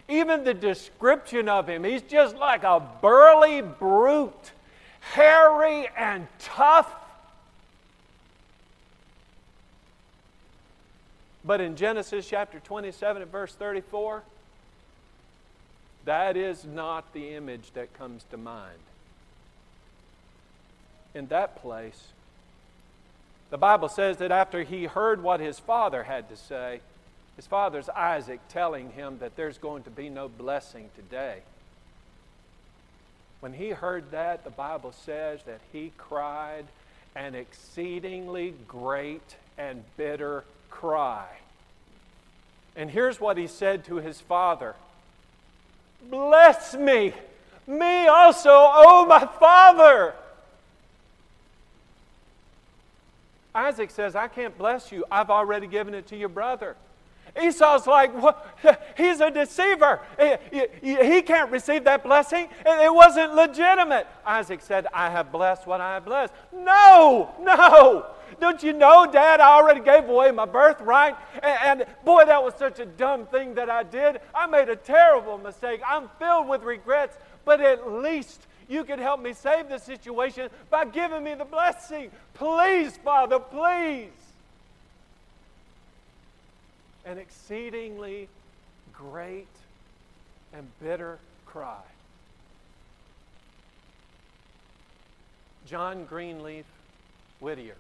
Even 0.08 0.44
the 0.44 0.54
description 0.54 1.48
of 1.48 1.68
him, 1.68 1.84
he's 1.84 2.02
just 2.02 2.36
like 2.36 2.64
a 2.64 2.82
burly 3.00 3.62
brute, 3.62 4.52
hairy 5.00 5.88
and 5.96 6.26
tough. 6.38 6.92
But 11.44 11.60
in 11.60 11.76
Genesis 11.76 12.28
chapter 12.28 12.60
27 12.60 13.22
and 13.22 13.30
verse 13.30 13.54
34, 13.54 14.22
that 16.04 16.36
is 16.36 16.64
not 16.64 17.12
the 17.12 17.34
image 17.34 17.70
that 17.74 17.92
comes 17.94 18.24
to 18.30 18.36
mind. 18.36 18.78
In 21.14 21.26
that 21.28 21.60
place, 21.60 22.08
the 23.50 23.58
Bible 23.58 23.88
says 23.88 24.16
that 24.16 24.32
after 24.32 24.62
he 24.62 24.84
heard 24.84 25.22
what 25.22 25.40
his 25.40 25.58
father 25.58 26.02
had 26.04 26.28
to 26.30 26.36
say, 26.36 26.80
his 27.36 27.46
father's 27.46 27.88
Isaac 27.88 28.40
telling 28.48 28.90
him 28.92 29.18
that 29.18 29.36
there's 29.36 29.58
going 29.58 29.82
to 29.84 29.90
be 29.90 30.08
no 30.08 30.28
blessing 30.28 30.90
today. 30.96 31.38
When 33.40 33.52
he 33.52 33.70
heard 33.70 34.10
that, 34.12 34.44
the 34.44 34.50
Bible 34.50 34.92
says 34.92 35.40
that 35.44 35.60
he 35.72 35.92
cried 35.98 36.64
an 37.14 37.34
exceedingly 37.34 38.54
great 38.66 39.36
and 39.58 39.84
bitter 39.96 40.44
cry. 40.70 41.26
And 42.76 42.90
here's 42.90 43.20
what 43.20 43.36
he 43.36 43.46
said 43.46 43.84
to 43.86 43.96
his 43.96 44.20
father 44.20 44.74
Bless 46.10 46.74
me, 46.74 47.12
me 47.66 48.06
also, 48.06 48.50
oh 48.50 49.06
my 49.06 49.26
father. 49.38 50.14
Isaac 53.54 53.90
says, 53.90 54.16
I 54.16 54.28
can't 54.28 54.56
bless 54.56 54.90
you. 54.90 55.04
I've 55.10 55.30
already 55.30 55.66
given 55.66 55.94
it 55.94 56.06
to 56.08 56.16
your 56.16 56.30
brother. 56.30 56.76
Esau's 57.40 57.86
like, 57.86 58.12
he's 58.96 59.20
a 59.20 59.30
deceiver. 59.30 60.00
He 60.82 61.22
can't 61.22 61.50
receive 61.50 61.84
that 61.84 62.02
blessing. 62.02 62.48
It 62.66 62.94
wasn't 62.94 63.34
legitimate. 63.34 64.06
Isaac 64.26 64.60
said, 64.60 64.86
I 64.92 65.10
have 65.10 65.32
blessed 65.32 65.66
what 65.66 65.80
I 65.80 65.94
have 65.94 66.04
blessed. 66.04 66.32
No, 66.52 67.34
no. 67.40 68.06
Don't 68.40 68.62
you 68.62 68.72
know, 68.72 69.06
Dad, 69.10 69.40
I 69.40 69.56
already 69.56 69.80
gave 69.80 70.08
away 70.08 70.30
my 70.30 70.46
birthright? 70.46 71.16
And, 71.42 71.80
and 71.80 71.86
boy, 72.04 72.24
that 72.24 72.42
was 72.42 72.54
such 72.54 72.80
a 72.80 72.86
dumb 72.86 73.26
thing 73.26 73.54
that 73.54 73.70
I 73.70 73.82
did. 73.82 74.20
I 74.34 74.46
made 74.46 74.68
a 74.68 74.76
terrible 74.76 75.38
mistake. 75.38 75.80
I'm 75.86 76.08
filled 76.18 76.48
with 76.48 76.62
regrets, 76.62 77.16
but 77.44 77.60
at 77.60 77.90
least 77.90 78.46
you 78.68 78.84
can 78.84 78.98
help 78.98 79.20
me 79.20 79.32
save 79.32 79.68
the 79.68 79.78
situation 79.78 80.48
by 80.70 80.86
giving 80.86 81.22
me 81.22 81.34
the 81.34 81.44
blessing. 81.44 82.10
Please, 82.34 82.96
Father, 82.96 83.38
please 83.38 84.10
an 87.04 87.18
exceedingly 87.18 88.28
great 88.92 89.48
and 90.52 90.66
bitter 90.80 91.18
cry. 91.46 91.82
John 95.66 96.04
Greenleaf 96.04 96.66
Whittier. 97.40 97.76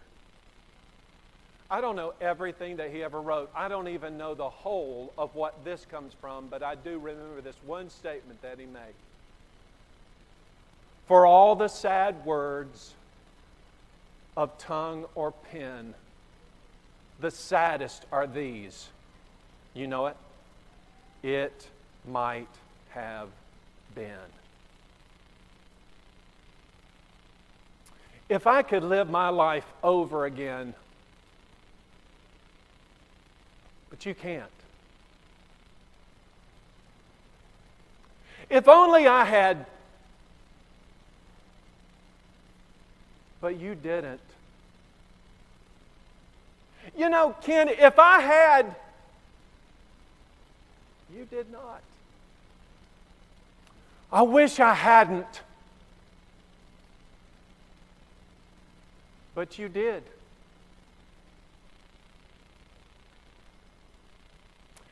I 1.70 1.80
don't 1.80 1.96
know 1.96 2.12
everything 2.20 2.76
that 2.76 2.90
he 2.90 3.02
ever 3.02 3.20
wrote. 3.20 3.50
I 3.54 3.68
don't 3.68 3.88
even 3.88 4.18
know 4.18 4.34
the 4.34 4.48
whole 4.48 5.12
of 5.16 5.34
what 5.34 5.64
this 5.64 5.86
comes 5.90 6.12
from, 6.20 6.48
but 6.48 6.62
I 6.62 6.74
do 6.74 6.98
remember 6.98 7.40
this 7.40 7.56
one 7.64 7.88
statement 7.88 8.42
that 8.42 8.58
he 8.58 8.66
made. 8.66 8.94
For 11.06 11.26
all 11.26 11.56
the 11.56 11.68
sad 11.68 12.24
words 12.24 12.94
of 14.36 14.56
tongue 14.58 15.06
or 15.14 15.32
pen, 15.32 15.94
the 17.20 17.30
saddest 17.30 18.04
are 18.12 18.26
these 18.26 18.88
you 19.74 19.86
know 19.86 20.06
it? 20.06 20.16
It 21.22 21.68
might 22.06 22.48
have 22.90 23.28
been. 23.94 24.08
If 28.28 28.46
I 28.46 28.62
could 28.62 28.82
live 28.82 29.10
my 29.10 29.28
life 29.28 29.66
over 29.82 30.24
again, 30.24 30.74
but 33.90 34.06
you 34.06 34.14
can't. 34.14 34.44
If 38.48 38.68
only 38.68 39.06
I 39.06 39.24
had, 39.24 39.66
but 43.40 43.58
you 43.58 43.74
didn't. 43.74 44.20
You 46.96 47.08
know, 47.08 47.34
Ken, 47.42 47.68
if 47.68 47.98
I 47.98 48.20
had 48.20 48.74
you 51.16 51.24
did 51.24 51.50
not. 51.50 51.82
I 54.12 54.22
wish 54.22 54.60
I 54.60 54.74
hadn't. 54.74 55.42
But 59.34 59.58
you 59.58 59.68
did. 59.68 60.02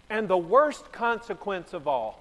And 0.08 0.26
the 0.26 0.36
worst 0.36 0.90
consequence 0.92 1.72
of 1.72 1.86
all 1.86 2.20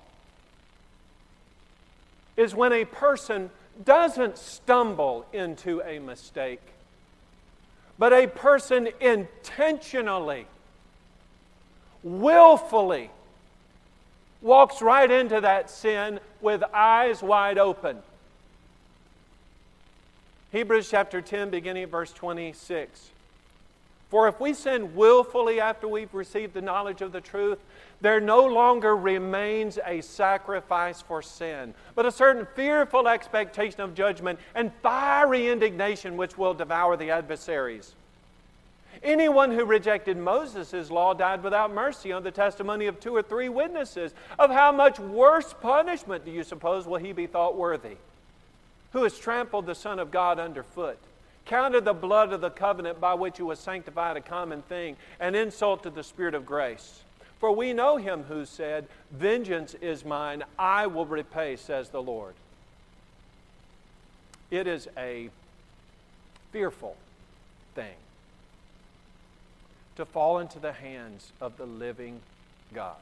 is 2.38 2.54
when 2.54 2.72
a 2.72 2.86
person 2.86 3.50
doesn't 3.84 4.38
stumble 4.38 5.26
into 5.34 5.82
a 5.82 6.00
mistake, 6.00 6.62
but 7.97 8.14
a 8.14 8.28
person 8.28 8.89
intentionally, 9.00 10.45
willfully, 12.04 13.10
walks 14.42 14.82
right 14.82 15.10
into 15.10 15.42
that 15.42 15.70
sin 15.70 16.20
with 16.42 16.64
eyes 16.74 17.22
wide 17.22 17.58
open. 17.58 17.98
Hebrews 20.52 20.90
chapter 20.90 21.22
10, 21.22 21.50
beginning 21.50 21.84
at 21.84 21.90
verse 21.90 22.12
26. 22.12 23.12
For 24.10 24.28
if 24.28 24.40
we 24.40 24.56
sin 24.56 24.96
willfully 24.96 25.62
after 25.62 25.88
we've 25.88 26.14
received 26.14 26.56
the 26.56 26.62
knowledge 26.62 27.02
of 27.02 27.12
the 27.12 27.22
truth, 27.22 27.60
there 28.02 28.20
no 28.20 28.46
longer 28.46 28.96
remains 28.96 29.78
a 29.86 30.02
sacrifice 30.02 31.02
for 31.02 31.22
sin, 31.22 31.76
but 31.94 32.08
a 32.08 32.12
certain 32.12 32.48
fearful 32.56 33.08
expectation 33.08 33.82
of 33.82 33.94
judgment 33.94 34.40
and 34.56 34.72
fiery 34.82 35.50
indignation 35.50 36.18
which 36.18 36.38
will 36.38 36.56
devour 36.56 36.98
the 36.98 37.12
adversaries. 37.12 37.94
Anyone 39.02 39.52
who 39.52 39.64
rejected 39.64 40.18
Moses' 40.18 40.92
law 40.92 41.14
died 41.14 41.42
without 41.42 41.74
mercy 41.74 42.12
on 42.12 42.24
the 42.24 42.32
testimony 42.32 42.88
of 42.88 43.00
two 43.00 43.16
or 43.16 43.22
three 43.22 43.48
witnesses. 43.48 44.14
Of 44.38 44.52
how 44.52 44.72
much 44.72 45.00
worse 45.00 45.54
punishment 45.54 46.26
do 46.26 46.32
you 46.32 46.44
suppose 46.44 46.86
will 46.86 46.98
he 46.98 47.14
be 47.14 47.28
thought 47.28 47.56
worthy? 47.56 47.96
Who 48.92 49.04
has 49.04 49.18
trampled 49.18 49.68
the 49.68 49.76
Son 49.76 50.00
of 50.00 50.12
God 50.12 50.40
underfoot, 50.40 50.98
counted 51.46 51.86
the 51.86 51.94
blood 51.94 52.34
of 52.34 52.42
the 52.42 52.50
covenant 52.50 53.00
by 53.00 53.14
which 53.14 53.38
he 53.38 53.44
was 53.44 53.60
sanctified 53.60 54.18
a 54.18 54.22
common 54.22 54.64
thing, 54.64 54.98
and 55.20 55.36
insulted 55.36 55.96
the 55.96 56.04
Spirit 56.04 56.34
of 56.34 56.46
grace? 56.46 57.04
For 57.40 57.54
we 57.54 57.72
know 57.72 57.96
him 57.96 58.24
who 58.24 58.44
said, 58.44 58.88
Vengeance 59.12 59.76
is 59.76 60.04
mine, 60.04 60.44
I 60.58 60.88
will 60.88 61.06
repay, 61.06 61.56
says 61.56 61.90
the 61.90 62.02
Lord. 62.02 62.34
It 64.52 64.68
is 64.68 64.90
a 64.98 65.30
fearful 66.52 66.98
thing 67.76 67.96
to 70.00 70.06
fall 70.06 70.39
into 70.39 70.60
the 70.60 70.72
hands 70.72 71.34
of 71.41 71.58
the 71.58 71.66
living 71.66 72.22
God. 72.74 72.95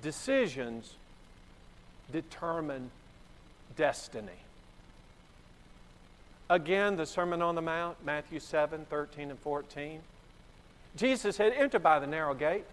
Decisions 0.00 0.94
determine 2.10 2.90
destiny. 3.76 4.32
Again, 6.48 6.96
the 6.96 7.04
Sermon 7.04 7.42
on 7.42 7.54
the 7.54 7.60
Mount, 7.60 8.02
Matthew 8.02 8.40
7 8.40 8.86
13 8.88 9.30
and 9.30 9.38
14. 9.38 10.00
Jesus 10.96 11.36
said, 11.36 11.52
Enter 11.52 11.78
by 11.78 11.98
the 11.98 12.06
narrow 12.06 12.32
gate. 12.32 12.64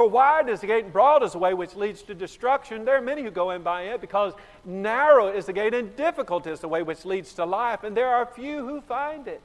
For 0.00 0.08
wide 0.08 0.48
is 0.48 0.62
the 0.62 0.66
gate 0.66 0.84
and 0.84 0.92
broad 0.94 1.22
is 1.22 1.32
the 1.32 1.38
way 1.38 1.52
which 1.52 1.76
leads 1.76 2.00
to 2.04 2.14
destruction. 2.14 2.86
There 2.86 2.96
are 2.96 3.02
many 3.02 3.22
who 3.22 3.30
go 3.30 3.50
in 3.50 3.60
by 3.60 3.82
it 3.82 4.00
because 4.00 4.32
narrow 4.64 5.28
is 5.28 5.44
the 5.44 5.52
gate 5.52 5.74
and 5.74 5.94
difficult 5.94 6.46
is 6.46 6.60
the 6.60 6.68
way 6.68 6.82
which 6.82 7.04
leads 7.04 7.34
to 7.34 7.44
life, 7.44 7.84
and 7.84 7.94
there 7.94 8.08
are 8.08 8.24
few 8.24 8.66
who 8.66 8.80
find 8.80 9.28
it. 9.28 9.42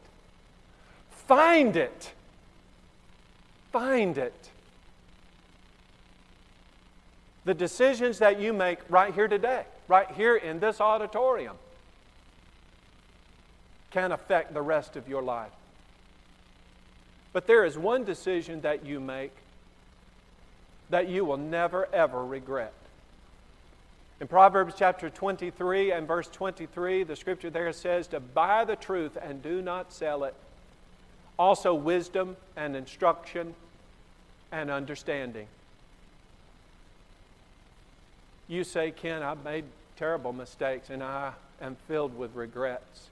Find 1.10 1.76
it. 1.76 2.14
Find 3.74 4.18
it. 4.18 4.50
The 7.44 7.54
decisions 7.54 8.20
that 8.20 8.40
you 8.40 8.54
make 8.54 8.80
right 8.88 9.14
here 9.14 9.28
today, 9.28 9.66
right 9.90 10.10
here 10.12 10.38
in 10.38 10.62
this 10.62 10.80
auditorium, 10.80 11.58
can 13.92 14.14
affect 14.14 14.54
the 14.54 14.62
rest 14.62 14.96
of 14.96 15.10
your 15.10 15.22
life. 15.22 15.52
But 17.34 17.46
there 17.46 17.66
is 17.66 17.78
one 17.78 18.06
decision 18.06 18.62
that 18.62 18.86
you 18.86 19.02
make 19.02 19.34
that 20.90 21.08
you 21.08 21.26
will 21.26 21.38
never, 21.38 21.88
ever 21.94 22.26
regret. 22.26 22.74
In 24.22 24.28
Proverbs 24.28 24.76
chapter 24.78 25.10
23 25.10 25.92
and 25.92 26.08
verse 26.08 26.28
23, 26.28 27.04
the 27.04 27.16
scripture 27.16 27.50
there 27.50 27.72
says 27.74 28.08
to 28.08 28.20
buy 28.20 28.64
the 28.64 28.76
truth 28.76 29.18
and 29.22 29.42
do 29.44 29.62
not 29.62 29.92
sell 29.92 30.24
it. 30.24 30.34
Also, 31.38 31.74
wisdom 31.74 32.38
and 32.56 32.78
instruction 32.78 33.54
and 34.54 34.72
understanding. 34.72 35.48
You 38.48 38.64
say, 38.64 38.92
Ken, 38.92 39.22
I've 39.22 39.44
made 39.44 39.66
terrible 39.98 40.32
mistakes 40.32 40.90
and 40.90 41.04
I 41.04 41.34
am 41.62 41.76
filled 41.88 42.18
with 42.18 42.34
regrets. 42.36 43.10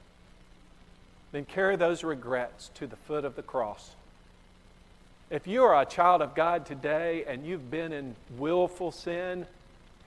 Then 1.34 1.44
carry 1.44 1.76
those 1.76 2.04
regrets 2.04 2.70
to 2.76 2.88
the 2.88 2.96
foot 2.96 3.26
of 3.26 3.36
the 3.36 3.42
cross. 3.42 3.92
If 5.34 5.48
you 5.48 5.64
are 5.64 5.82
a 5.82 5.86
child 5.86 6.22
of 6.22 6.36
God 6.36 6.64
today 6.64 7.24
and 7.28 7.44
you've 7.44 7.72
been 7.72 7.92
in 7.92 8.16
willful 8.38 8.92
sin, 8.92 9.48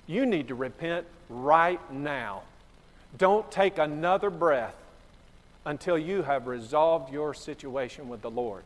you 0.07 0.25
need 0.25 0.47
to 0.47 0.55
repent 0.55 1.05
right 1.29 1.81
now. 1.93 2.43
Don't 3.19 3.51
take 3.51 3.79
another 3.79 4.31
breath 4.31 4.77
until 5.65 5.99
you 5.99 6.23
have 6.23 6.47
resolved 6.47 7.13
your 7.13 7.35
situation 7.35 8.09
with 8.09 8.23
the 8.23 8.31
Lord. 8.31 8.63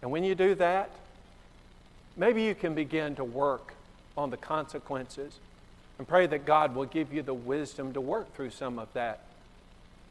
And 0.00 0.10
when 0.10 0.24
you 0.24 0.34
do 0.34 0.54
that, 0.54 0.90
maybe 2.16 2.42
you 2.42 2.54
can 2.54 2.74
begin 2.74 3.14
to 3.16 3.24
work 3.24 3.74
on 4.16 4.30
the 4.30 4.38
consequences 4.38 5.38
and 5.98 6.08
pray 6.08 6.26
that 6.28 6.46
God 6.46 6.74
will 6.74 6.86
give 6.86 7.12
you 7.12 7.20
the 7.20 7.34
wisdom 7.34 7.92
to 7.92 8.00
work 8.00 8.34
through 8.34 8.52
some 8.52 8.78
of 8.78 8.90
that. 8.94 9.20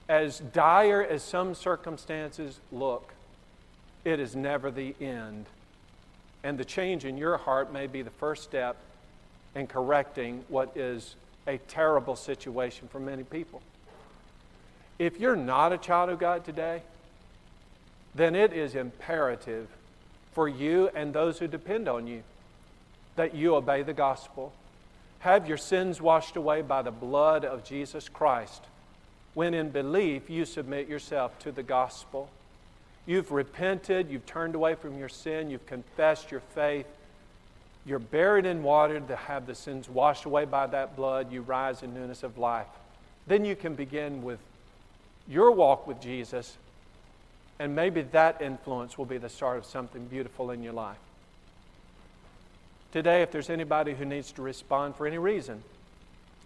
As 0.07 0.37
dire 0.37 1.01
as 1.01 1.23
some 1.23 1.55
circumstances 1.55 2.59
look, 2.71 3.11
it 4.05 4.19
is 4.19 4.35
never 4.35 4.71
the 4.71 4.95
end. 4.99 5.45
And 6.43 6.57
the 6.57 6.65
change 6.65 7.05
in 7.05 7.17
your 7.17 7.37
heart 7.37 7.71
may 7.71 7.87
be 7.87 8.01
the 8.01 8.09
first 8.09 8.43
step 8.43 8.77
in 9.55 9.67
correcting 9.67 10.43
what 10.49 10.75
is 10.75 11.15
a 11.47 11.57
terrible 11.57 12.15
situation 12.15 12.87
for 12.87 12.99
many 12.99 13.23
people. 13.23 13.61
If 14.99 15.19
you're 15.19 15.35
not 15.35 15.73
a 15.73 15.77
child 15.77 16.09
of 16.09 16.19
God 16.19 16.45
today, 16.45 16.81
then 18.15 18.35
it 18.35 18.53
is 18.53 18.75
imperative 18.75 19.67
for 20.33 20.47
you 20.47 20.89
and 20.95 21.13
those 21.13 21.39
who 21.39 21.47
depend 21.47 21.87
on 21.87 22.07
you 22.07 22.23
that 23.15 23.35
you 23.35 23.55
obey 23.55 23.83
the 23.83 23.93
gospel. 23.93 24.53
Have 25.19 25.47
your 25.47 25.57
sins 25.57 26.01
washed 26.01 26.35
away 26.35 26.61
by 26.61 26.81
the 26.81 26.91
blood 26.91 27.45
of 27.45 27.63
Jesus 27.63 28.09
Christ 28.09 28.63
when 29.33 29.53
in 29.53 29.69
belief 29.69 30.29
you 30.29 30.45
submit 30.45 30.87
yourself 30.87 31.37
to 31.39 31.51
the 31.51 31.63
gospel. 31.63 32.29
You've 33.05 33.31
repented, 33.31 34.09
you've 34.09 34.25
turned 34.25 34.55
away 34.55 34.75
from 34.75 34.97
your 34.97 35.09
sin, 35.09 35.49
you've 35.49 35.65
confessed 35.65 36.31
your 36.31 36.39
faith. 36.39 36.85
You're 37.85 37.99
buried 37.99 38.45
in 38.45 38.63
water 38.63 38.99
to 38.99 39.15
have 39.15 39.45
the 39.45 39.55
sins 39.55 39.89
washed 39.89 40.23
away 40.23 40.45
by 40.45 40.67
that 40.67 40.95
blood. 40.95 41.31
You 41.31 41.41
rise 41.41 41.83
in 41.83 41.93
newness 41.93 42.23
of 42.23 42.37
life. 42.37 42.67
Then 43.27 43.43
you 43.43 43.57
can 43.57 43.75
begin 43.75 44.23
with 44.23 44.39
your 45.27 45.51
walk 45.51 45.85
with 45.85 46.01
Jesus, 46.01 46.57
and 47.59 47.75
maybe 47.75 48.01
that 48.01 48.41
influence 48.41 48.97
will 48.97 49.05
be 49.05 49.17
the 49.17 49.29
start 49.29 49.57
of 49.57 49.65
something 49.65 50.05
beautiful 50.05 50.51
in 50.51 50.63
your 50.63 50.73
life. 50.73 50.97
Today, 52.93 53.21
if 53.21 53.31
there's 53.31 53.49
anybody 53.49 53.93
who 53.93 54.05
needs 54.05 54.31
to 54.33 54.41
respond 54.41 54.95
for 54.95 55.07
any 55.07 55.17
reason, 55.17 55.63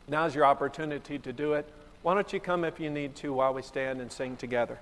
now's 0.07 0.33
your 0.33 0.45
opportunity 0.45 1.19
to 1.19 1.33
do 1.33 1.53
it. 1.53 1.67
Why 2.01 2.13
don't 2.13 2.31
you 2.31 2.39
come 2.39 2.63
if 2.63 2.79
you 2.79 2.89
need 2.89 3.15
to 3.17 3.33
while 3.33 3.53
we 3.53 3.61
stand 3.61 4.01
and 4.01 4.11
sing 4.11 4.37
together? 4.37 4.79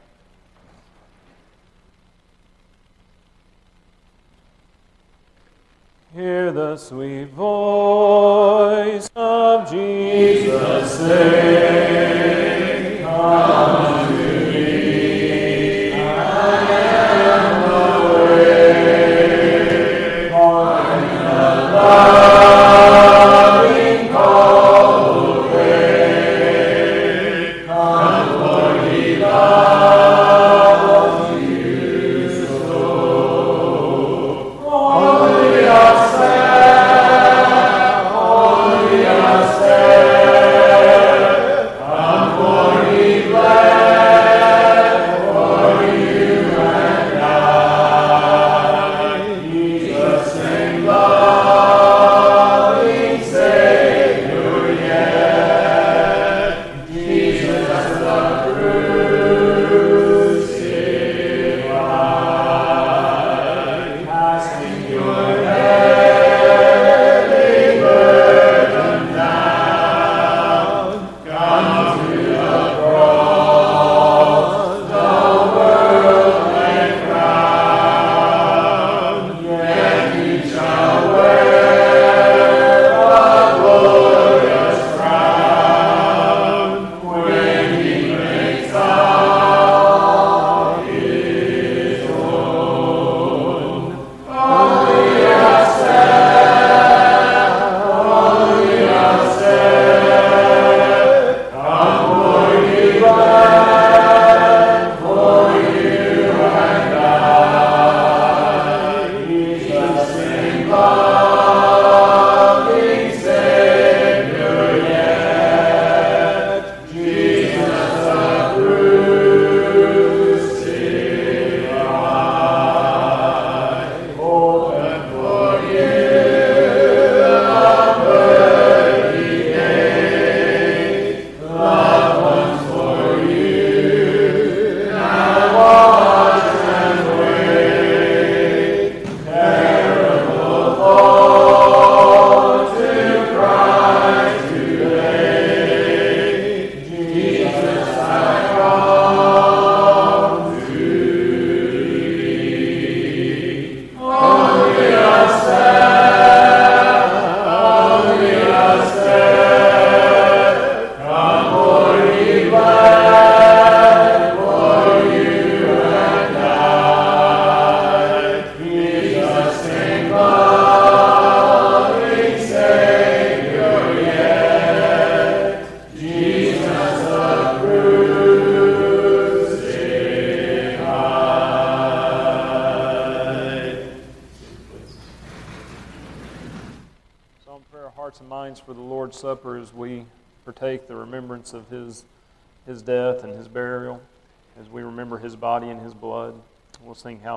Hear 6.16 6.54
the 6.54 6.78
sweet 6.78 7.32
voice 7.32 9.10
of 9.18 9.70
Jesus 9.70 11.02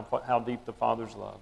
How, 0.03 0.23
how 0.27 0.39
Deep 0.39 0.65
the 0.65 0.73
Father's 0.73 1.15
Love. 1.15 1.41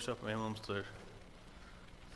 Supper 0.00 0.30
emblems, 0.30 0.60
there's 0.66 0.86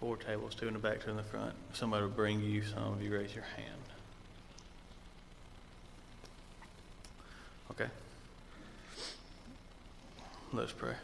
four 0.01 0.16
tables, 0.16 0.55
two 0.55 0.68
in 0.68 0.72
the 0.72 0.78
back, 0.78 1.05
two 1.05 1.11
in 1.11 1.16
the 1.16 1.22
front. 1.22 1.53
Somebody 1.74 2.03
will 2.03 2.11
bring 2.11 2.41
you 2.41 2.62
some, 2.62 2.97
if 2.99 3.05
you 3.05 3.12
raise 3.14 3.35
your 3.35 3.45
hand. 3.45 3.68
Okay. 7.72 7.91
Let's 10.53 10.72
pray. 10.72 10.95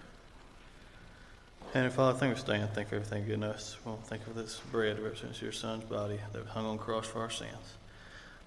Heavenly 1.74 1.94
Father, 1.94 2.18
thank 2.18 2.30
you 2.30 2.36
for 2.36 2.40
staying. 2.40 2.66
Thank 2.68 2.86
you 2.86 2.88
for 2.88 2.94
everything 2.96 3.18
you've 3.18 3.28
given 3.28 3.44
us. 3.44 3.76
Well, 3.84 3.98
thank 4.04 4.22
you 4.26 4.32
for 4.32 4.40
this 4.40 4.60
bread 4.72 4.96
that 4.96 5.02
represents 5.02 5.42
your 5.42 5.52
Son's 5.52 5.84
body 5.84 6.18
that 6.32 6.46
hung 6.46 6.64
on 6.64 6.78
the 6.78 6.82
cross 6.82 7.06
for 7.06 7.20
our 7.20 7.30
sins. 7.30 7.50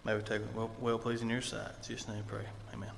May 0.04 0.16
we 0.16 0.22
take 0.22 0.42
it 0.42 0.48
well, 0.56 0.72
well 0.82 0.98
pleasing 0.98 1.28
in 1.28 1.34
your 1.34 1.42
sight. 1.42 1.70
In 1.82 1.88
Jesus' 1.88 2.08
name 2.08 2.18
we 2.18 2.24
pray. 2.24 2.46
Amen. 2.74 2.90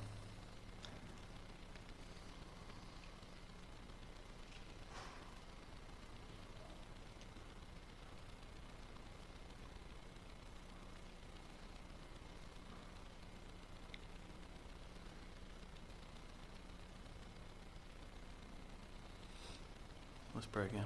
Let's 20.34 20.48
pray 20.48 20.66
again. 20.66 20.84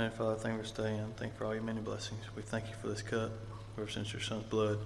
Heavenly 0.00 0.16
Father, 0.16 0.36
thank 0.36 0.56
you 0.56 0.62
for 0.62 0.66
staying. 0.66 1.12
Thank 1.18 1.32
you 1.32 1.38
for 1.38 1.44
all 1.44 1.52
your 1.52 1.62
many 1.62 1.82
blessings. 1.82 2.24
We 2.34 2.40
thank 2.40 2.68
you 2.68 2.74
for 2.80 2.88
this 2.88 3.02
cup, 3.02 3.32
ever 3.76 3.86
since 3.86 4.14
your 4.14 4.22
Son's 4.22 4.44
blood 4.44 4.78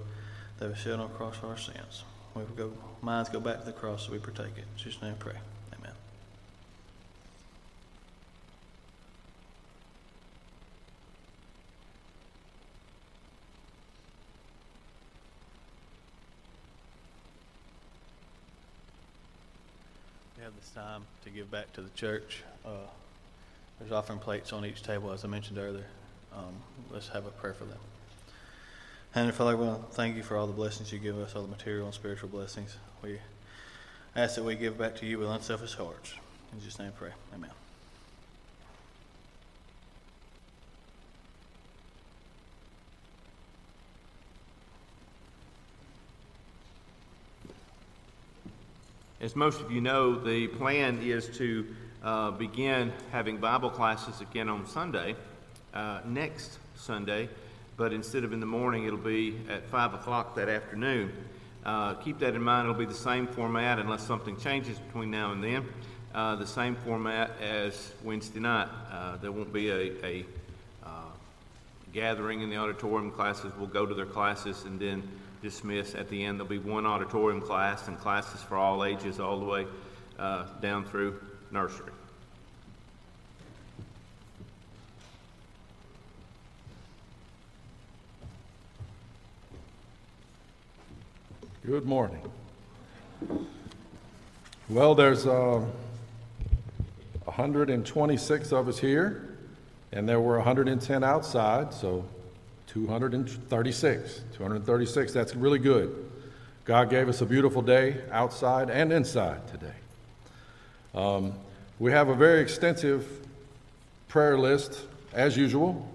that 0.59 0.69
was 0.69 0.77
shed 0.77 0.95
on 0.95 1.09
the 1.09 1.15
cross 1.15 1.37
for 1.37 1.47
our 1.47 1.57
sins. 1.57 2.03
We 2.35 2.43
go, 2.57 2.73
minds 3.01 3.29
go 3.29 3.39
back 3.39 3.61
to 3.61 3.65
the 3.65 3.71
cross 3.71 4.07
so 4.07 4.13
we 4.13 4.19
partake 4.19 4.59
it. 4.59 4.65
In 4.65 4.77
Jesus' 4.77 5.01
name 5.01 5.13
we 5.13 5.19
pray. 5.21 5.39
Amen. 5.79 5.93
We 20.37 20.43
have 20.43 20.57
this 20.57 20.71
time 20.71 21.03
to 21.23 21.31
give 21.31 21.53
back 21.53 21.73
to 21.75 21.83
the 21.83 21.91
church. 21.91 22.43
Uh, 22.67 22.89
there's 23.79 23.93
offering 23.93 24.19
plates 24.19 24.53
on 24.53 24.65
each 24.65 24.83
table, 24.83 25.13
as 25.13 25.25
I 25.25 25.29
mentioned 25.29 25.59
earlier. 25.59 25.87
Um, 26.35 26.55
let's 26.91 27.09
have 27.09 27.27
a 27.27 27.31
prayer 27.31 27.55
for 27.55 27.65
them. 27.65 27.79
Heavenly 29.13 29.35
Father, 29.35 29.57
we 29.57 29.67
want 29.67 29.89
to 29.89 29.95
thank 29.95 30.17
you 30.17 30.23
for 30.23 30.37
all 30.37 30.47
the 30.47 30.53
blessings 30.53 30.93
you 30.93 30.99
give 30.99 31.19
us, 31.19 31.37
all 31.37 31.43
the 31.43 31.49
material 31.49 31.87
and 31.87 31.95
spiritual 31.95 32.29
blessings. 32.29 32.77
We 33.03 33.19
ask 34.17 34.35
that 34.37 34.43
we 34.43 34.57
give 34.57 34.77
back 34.77 34.97
to 34.97 35.07
you 35.07 35.19
with 35.19 35.29
unselfish 35.29 35.75
hearts. 35.75 36.15
In 36.53 36.61
Jesus' 36.61 36.79
name, 36.79 36.89
I 36.89 36.99
pray. 36.99 37.11
Amen. 37.35 37.51
As 49.21 49.35
most 49.35 49.61
of 49.61 49.71
you 49.71 49.81
know, 49.81 50.19
the 50.19 50.49
plan 50.49 51.01
is 51.03 51.29
to 51.39 51.67
uh, 52.05 52.31
begin 52.33 52.93
having 53.11 53.39
Bible 53.39 53.71
classes 53.71 54.21
again 54.21 54.51
on 54.51 54.67
Sunday, 54.67 55.17
uh, 55.73 56.01
next 56.05 56.59
Sunday, 56.77 57.31
but 57.79 57.93
instead 57.95 58.25
of 58.25 58.33
in 58.33 58.41
the 58.41 58.47
morning, 58.47 58.85
it'll 58.85 58.99
be 58.99 59.41
at 59.49 59.65
5 59.71 59.95
o'clock 59.95 60.37
that 60.37 60.51
afternoon. 60.51 61.11
Uh, 61.65 61.95
keep 61.95 62.19
that 62.19 62.35
in 62.35 62.43
mind, 62.43 62.69
it'll 62.69 62.79
be 62.79 62.85
the 62.85 62.93
same 62.93 63.27
format 63.27 63.79
unless 63.79 64.07
something 64.07 64.37
changes 64.37 64.79
between 64.79 65.11
now 65.11 65.33
and 65.33 65.43
then. 65.43 65.67
Uh, 66.15 66.37
the 66.37 66.47
same 66.47 66.77
format 66.77 67.31
as 67.41 67.93
Wednesday 68.05 68.39
night. 68.39 68.69
Uh, 68.93 69.17
there 69.17 69.33
won't 69.33 69.53
be 69.53 69.71
a, 69.71 70.07
a 70.07 70.27
uh, 70.85 70.89
gathering 71.95 72.43
in 72.43 72.51
the 72.51 72.57
auditorium. 72.57 73.11
Classes 73.11 73.57
will 73.57 73.67
go 73.67 73.87
to 73.87 73.95
their 73.95 74.07
classes 74.07 74.65
and 74.65 74.79
then 74.79 75.03
dismiss. 75.43 75.95
At 75.95 76.11
the 76.11 76.23
end, 76.23 76.39
there'll 76.39 76.51
be 76.51 76.59
one 76.59 76.87
auditorium 76.87 77.41
class 77.41 77.89
and 77.89 77.99
classes 77.99 78.43
for 78.43 78.57
all 78.57 78.85
ages 78.85 79.19
all 79.19 79.41
the 79.41 79.47
way 79.47 79.67
uh, 80.19 80.45
down 80.61 80.85
through 80.85 81.19
nursery. 81.55 81.93
Good 91.65 91.87
morning. 91.87 92.21
Well, 94.69 94.97
there's 94.97 95.27
uh, 95.27 95.65
126 97.25 98.53
of 98.53 98.69
us 98.69 98.79
here, 98.79 99.37
and 99.93 100.09
there 100.09 100.21
were 100.21 100.37
110 100.39 101.05
outside, 101.05 101.73
so 101.73 102.05
236. 102.67 104.21
236, 104.35 105.13
that's 105.13 105.37
really 105.37 105.61
good. 105.61 106.11
God 106.65 106.91
gave 106.91 107.09
us 107.09 107.21
a 107.21 107.27
beautiful 107.27 107.63
day 107.63 108.03
outside 108.11 108.71
and 108.71 108.93
inside 108.93 109.47
today. 109.47 109.77
Um, 110.97 111.35
we 111.81 111.91
have 111.91 112.09
a 112.09 112.15
very 112.15 112.41
extensive 112.41 113.05
prayer 114.07 114.39
list, 114.39 114.81
as 115.13 115.37
usual. 115.37 115.89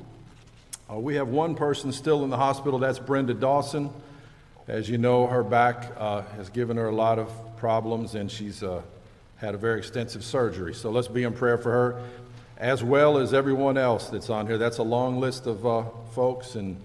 Uh, 0.92 0.96
we 0.96 1.16
have 1.16 1.30
one 1.30 1.56
person 1.56 1.94
still 1.94 2.24
in 2.26 2.30
the 2.30 2.38
hospital, 2.38 2.80
that's 2.80 3.00
Brenda 3.00 3.34
Dawson. 3.34 3.90
As 4.68 4.90
you 4.90 4.98
know, 4.98 5.26
her 5.28 5.42
back 5.42 5.92
uh, 5.98 6.24
has 6.36 6.50
given 6.50 6.76
her 6.76 6.88
a 6.88 6.96
lot 6.96 7.18
of 7.18 7.30
problems, 7.58 8.16
and 8.16 8.30
she's 8.30 8.62
uh, 8.62 8.82
had 9.38 9.56
a 9.56 9.58
very 9.58 9.80
extensive 9.80 10.24
surgery. 10.24 10.74
So 10.74 10.92
let's 10.92 11.08
be 11.08 11.24
in 11.24 11.34
prayer 11.34 11.58
for 11.58 11.72
her, 11.72 12.02
as 12.58 12.84
well 12.84 13.18
as 13.18 13.34
everyone 13.34 13.78
else 13.78 14.10
that's 14.10 14.30
on 14.30 14.48
here. 14.48 14.58
That's 14.58 14.80
a 14.80 14.84
long 14.84 15.22
list 15.22 15.48
of 15.48 15.66
uh, 15.66 15.84
folks, 16.12 16.56
and 16.56 16.76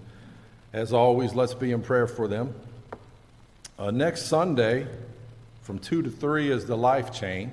as 0.71 0.93
always, 0.93 1.35
let's 1.35 1.53
be 1.53 1.73
in 1.73 1.81
prayer 1.81 2.07
for 2.07 2.29
them. 2.29 2.55
Uh, 3.77 3.91
next 3.91 4.27
Sunday, 4.27 4.87
from 5.63 5.79
two 5.79 6.01
to 6.01 6.09
three, 6.09 6.49
is 6.49 6.65
the 6.65 6.77
life 6.77 7.11
chain. 7.11 7.51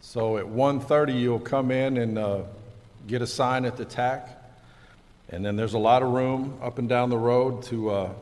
So 0.00 0.38
at 0.38 0.44
1.30, 0.44 1.20
you'll 1.20 1.38
come 1.38 1.70
in 1.70 1.98
and 1.98 2.18
uh, 2.18 2.42
get 3.06 3.22
a 3.22 3.26
sign 3.26 3.64
at 3.64 3.76
the 3.76 3.84
tack, 3.84 4.28
and 5.28 5.44
then 5.44 5.56
there's 5.56 5.74
a 5.74 5.78
lot 5.78 6.02
of 6.02 6.10
room 6.10 6.58
up 6.62 6.78
and 6.78 6.88
down 6.88 7.10
the 7.10 7.18
road 7.18 7.62
to 7.64 7.90
uh, 7.90 8.12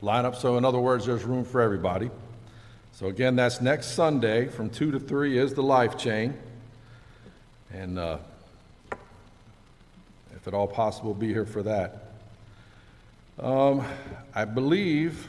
line 0.00 0.24
up. 0.24 0.36
So, 0.36 0.56
in 0.56 0.64
other 0.64 0.78
words, 0.78 1.06
there's 1.06 1.24
room 1.24 1.44
for 1.44 1.60
everybody. 1.60 2.10
So, 2.92 3.06
again, 3.06 3.36
that's 3.36 3.60
next 3.60 3.88
Sunday 3.88 4.46
from 4.48 4.70
2 4.70 4.92
to 4.92 4.98
3 4.98 5.38
is 5.38 5.54
the 5.54 5.62
life 5.62 5.98
chain. 5.98 6.34
And 7.72 7.98
uh, 7.98 8.18
if 10.34 10.48
at 10.48 10.54
all 10.54 10.66
possible, 10.66 11.12
be 11.12 11.28
here 11.28 11.46
for 11.46 11.62
that. 11.62 12.12
Um, 13.38 13.84
I 14.34 14.46
believe 14.46 15.28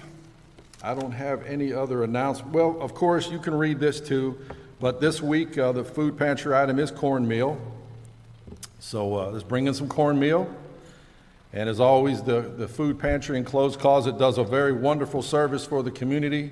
I 0.81 0.93
don't 0.93 1.11
have 1.11 1.45
any 1.45 1.73
other 1.73 2.03
announcement. 2.03 2.53
Well, 2.53 2.77
of 2.79 2.93
course, 2.93 3.29
you 3.29 3.39
can 3.39 3.53
read 3.53 3.79
this 3.79 3.99
too, 3.99 4.37
but 4.79 5.01
this 5.01 5.21
week 5.21 5.57
uh, 5.57 5.71
the 5.71 5.83
food 5.83 6.17
pantry 6.17 6.55
item 6.55 6.79
is 6.79 6.91
cornmeal. 6.91 7.59
So 8.79 9.15
uh, 9.17 9.31
let's 9.31 9.43
bring 9.43 9.67
in 9.67 9.73
some 9.73 9.89
cornmeal. 9.89 10.53
And 11.53 11.69
as 11.69 11.79
always, 11.79 12.21
the, 12.21 12.41
the 12.41 12.67
food 12.67 12.99
pantry 12.99 13.37
and 13.37 13.45
clothes 13.45 13.77
closet 13.77 14.17
does 14.17 14.37
a 14.37 14.43
very 14.43 14.73
wonderful 14.73 15.21
service 15.21 15.65
for 15.65 15.81
the 15.81 15.91
community, 15.91 16.51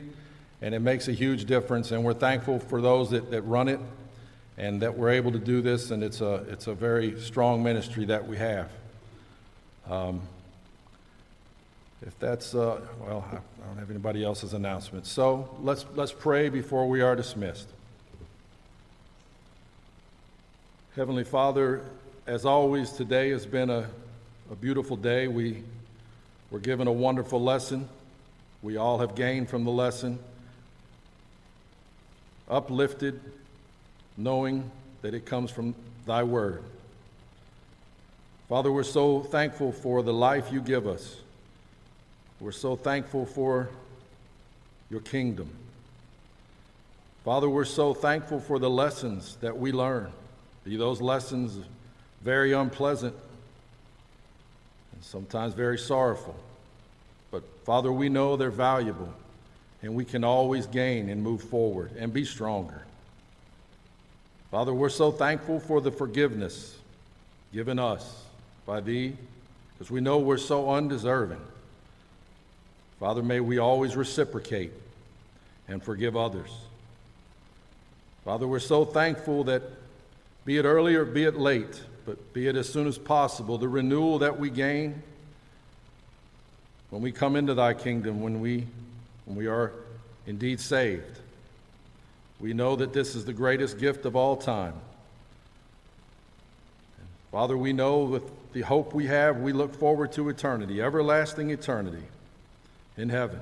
and 0.62 0.74
it 0.74 0.80
makes 0.80 1.08
a 1.08 1.12
huge 1.12 1.46
difference. 1.46 1.92
And 1.92 2.04
we're 2.04 2.14
thankful 2.14 2.60
for 2.60 2.82
those 2.82 3.12
that, 3.12 3.30
that 3.32 3.42
run 3.44 3.68
it 3.68 3.80
and 4.58 4.82
that 4.82 4.98
we're 4.98 5.10
able 5.10 5.32
to 5.34 5.40
do 5.40 5.62
this, 5.62 5.92
and 5.92 6.02
it's 6.02 6.22
a, 6.22 6.46
it's 6.50 6.68
a 6.68 6.74
very 6.74 7.20
strong 7.20 7.62
ministry 7.62 8.06
that 8.06 8.26
we 8.26 8.38
have. 8.38 8.70
Um, 9.90 10.22
if 12.02 12.18
that's, 12.20 12.56
uh, 12.56 12.80
well, 13.02 13.26
I 13.32 13.68
don't 13.68 13.78
have 13.78 13.90
anybody 13.90 14.24
else's 14.24 14.54
announcements. 14.54 15.12
So 15.12 15.58
let's, 15.62 15.86
let's 15.96 16.14
pray 16.14 16.50
before 16.50 16.88
we 16.88 17.02
are 17.02 17.16
dismissed. 17.16 17.68
Heavenly 20.96 21.26
Father, 21.26 21.82
as 22.26 22.46
always, 22.46 22.92
today 22.92 23.30
has 23.32 23.46
been 23.46 23.70
a 23.70 23.90
a 24.52 24.56
beautiful 24.56 24.96
day. 24.96 25.28
We 25.28 25.64
were 26.52 26.60
given 26.60 26.88
a 26.88 26.92
wonderful 26.92 27.42
lesson. 27.42 27.90
We 28.62 28.78
all 28.78 29.00
have 29.00 29.16
gained 29.16 29.50
from 29.50 29.64
the 29.64 29.72
lesson, 29.72 30.20
uplifted, 32.50 33.20
knowing 34.18 34.70
that 35.02 35.14
it 35.14 35.26
comes 35.26 35.52
from 35.52 35.74
Thy 36.06 36.24
Word. 36.24 36.64
Father, 38.50 38.72
we're 38.72 38.84
so 38.84 39.22
thankful 39.22 39.72
for 39.72 40.04
the 40.04 40.14
life 40.14 40.52
you 40.52 40.62
give 40.62 40.86
us. 40.86 41.18
We're 42.40 42.52
so 42.52 42.76
thankful 42.76 43.26
for 43.26 43.70
your 44.92 45.02
kingdom. 45.02 45.50
Father, 47.24 47.50
we're 47.50 47.66
so 47.66 47.96
thankful 47.96 48.40
for 48.40 48.60
the 48.60 48.70
lessons 48.70 49.38
that 49.42 49.58
we 49.58 49.72
learn. 49.72 50.12
Be 50.66 50.78
those 50.78 51.00
lessons 51.00 51.58
very 52.22 52.54
unpleasant, 52.54 53.16
and 54.94 55.04
sometimes 55.04 55.54
very 55.54 55.78
sorrowful. 55.78 56.36
But 57.30 57.44
Father, 57.66 57.92
we 57.92 58.10
know 58.10 58.36
they're 58.36 58.50
valuable, 58.50 59.14
and 59.84 59.94
we 59.94 60.06
can 60.06 60.24
always 60.24 60.66
gain 60.66 61.10
and 61.10 61.22
move 61.22 61.44
forward 61.44 61.92
and 62.00 62.12
be 62.12 62.26
stronger. 62.26 62.82
Father, 64.50 64.74
we're 64.74 64.90
so 64.90 65.12
thankful 65.12 65.60
for 65.60 65.82
the 65.82 65.92
forgiveness 65.92 66.76
given 67.54 67.78
us 67.78 68.24
by 68.66 68.82
Thee, 68.82 69.14
because 69.74 69.92
we 69.92 70.02
know 70.02 70.18
we're 70.18 70.38
so 70.38 70.72
undeserving. 70.72 71.42
Father, 73.00 73.22
may 73.22 73.40
we 73.40 73.60
always 73.60 73.96
reciprocate 73.96 74.72
and 75.68 75.84
forgive 75.84 76.18
others. 76.18 76.50
Father, 78.24 78.48
we're 78.48 78.60
so 78.60 78.84
thankful 78.84 79.44
that 79.44 79.62
be 80.46 80.58
it 80.58 80.66
early 80.66 80.96
or 80.96 81.06
be 81.06 81.24
it 81.24 81.36
late, 81.36 81.82
but 82.06 82.34
be 82.34 82.48
it 82.48 82.56
as 82.56 82.70
soon 82.70 82.88
as 82.88 82.98
possible, 82.98 83.58
the 83.58 83.68
renewal 83.68 84.20
that 84.20 84.40
we 84.40 84.50
gain 84.50 85.02
when 86.92 87.02
we 87.02 87.12
come 87.12 87.36
into 87.36 87.54
thy 87.56 87.74
kingdom, 87.74 88.22
when 88.22 88.40
we, 88.40 88.66
when 89.26 89.36
we 89.36 89.48
are 89.48 89.74
indeed 90.28 90.60
saved. 90.60 91.20
We 92.40 92.54
know 92.54 92.76
that 92.76 92.94
this 92.94 93.16
is 93.16 93.26
the 93.26 93.34
greatest 93.34 93.80
gift 93.80 94.06
of 94.06 94.16
all 94.16 94.38
time. 94.38 94.76
Father, 97.32 97.58
we 97.58 97.74
know 97.74 98.04
with 98.04 98.24
the 98.54 98.62
hope 98.62 98.94
we 98.94 99.08
have, 99.08 99.38
we 99.38 99.52
look 99.52 99.74
forward 99.74 100.12
to 100.14 100.30
eternity, 100.30 100.82
everlasting 100.82 101.50
eternity 101.50 102.04
in 102.98 103.10
heaven. 103.10 103.40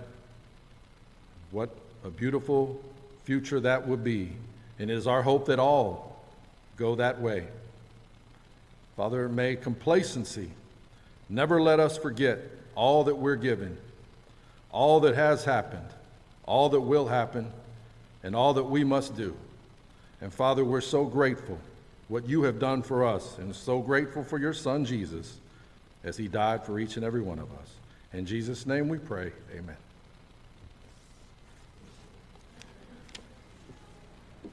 What 1.52 1.70
a 2.04 2.10
beautiful 2.10 2.82
future 3.24 3.60
that 3.60 3.88
would 3.88 4.04
be. 4.04 4.32
And 4.80 4.90
it 4.90 4.96
is 4.96 5.06
our 5.06 5.22
hope 5.22 5.46
that 5.46 5.60
all 5.60 6.13
go 6.78 6.96
that 6.96 7.22
way. 7.22 7.48
Father, 8.96 9.28
may 9.28 9.56
complacency 9.56 10.52
never 11.30 11.62
let 11.62 11.80
us 11.80 11.98
forget 11.98 12.40
all 12.76 13.04
that 13.06 13.16
we're 13.16 13.36
given, 13.36 13.78
all 14.72 15.00
that 15.02 15.16
has 15.16 15.46
happened, 15.46 15.88
all 16.46 16.70
that 16.70 16.82
will 16.82 17.08
happen, 17.08 17.52
and 18.24 18.36
all 18.36 18.54
that 18.54 18.64
we 18.64 18.84
must 18.84 19.16
do. 19.16 19.36
And 20.22 20.34
Father, 20.34 20.64
we're 20.64 20.82
so 20.82 21.06
grateful 21.06 21.60
what 22.08 22.28
you 22.28 22.44
have 22.44 22.60
done 22.60 22.82
for 22.82 23.06
us, 23.06 23.38
and 23.38 23.56
so 23.56 23.80
grateful 23.80 24.24
for 24.24 24.38
your 24.38 24.54
Son 24.54 24.86
Jesus 24.86 25.38
as 26.04 26.18
he 26.18 26.28
died 26.28 26.66
for 26.66 26.80
each 26.80 26.96
and 26.98 27.06
every 27.06 27.22
one 27.22 27.40
of 27.40 27.52
us. 27.54 27.74
In 28.14 28.26
Jesus' 28.26 28.66
name 28.66 28.90
we 28.90 28.98
pray, 28.98 29.32
amen. 29.52 29.78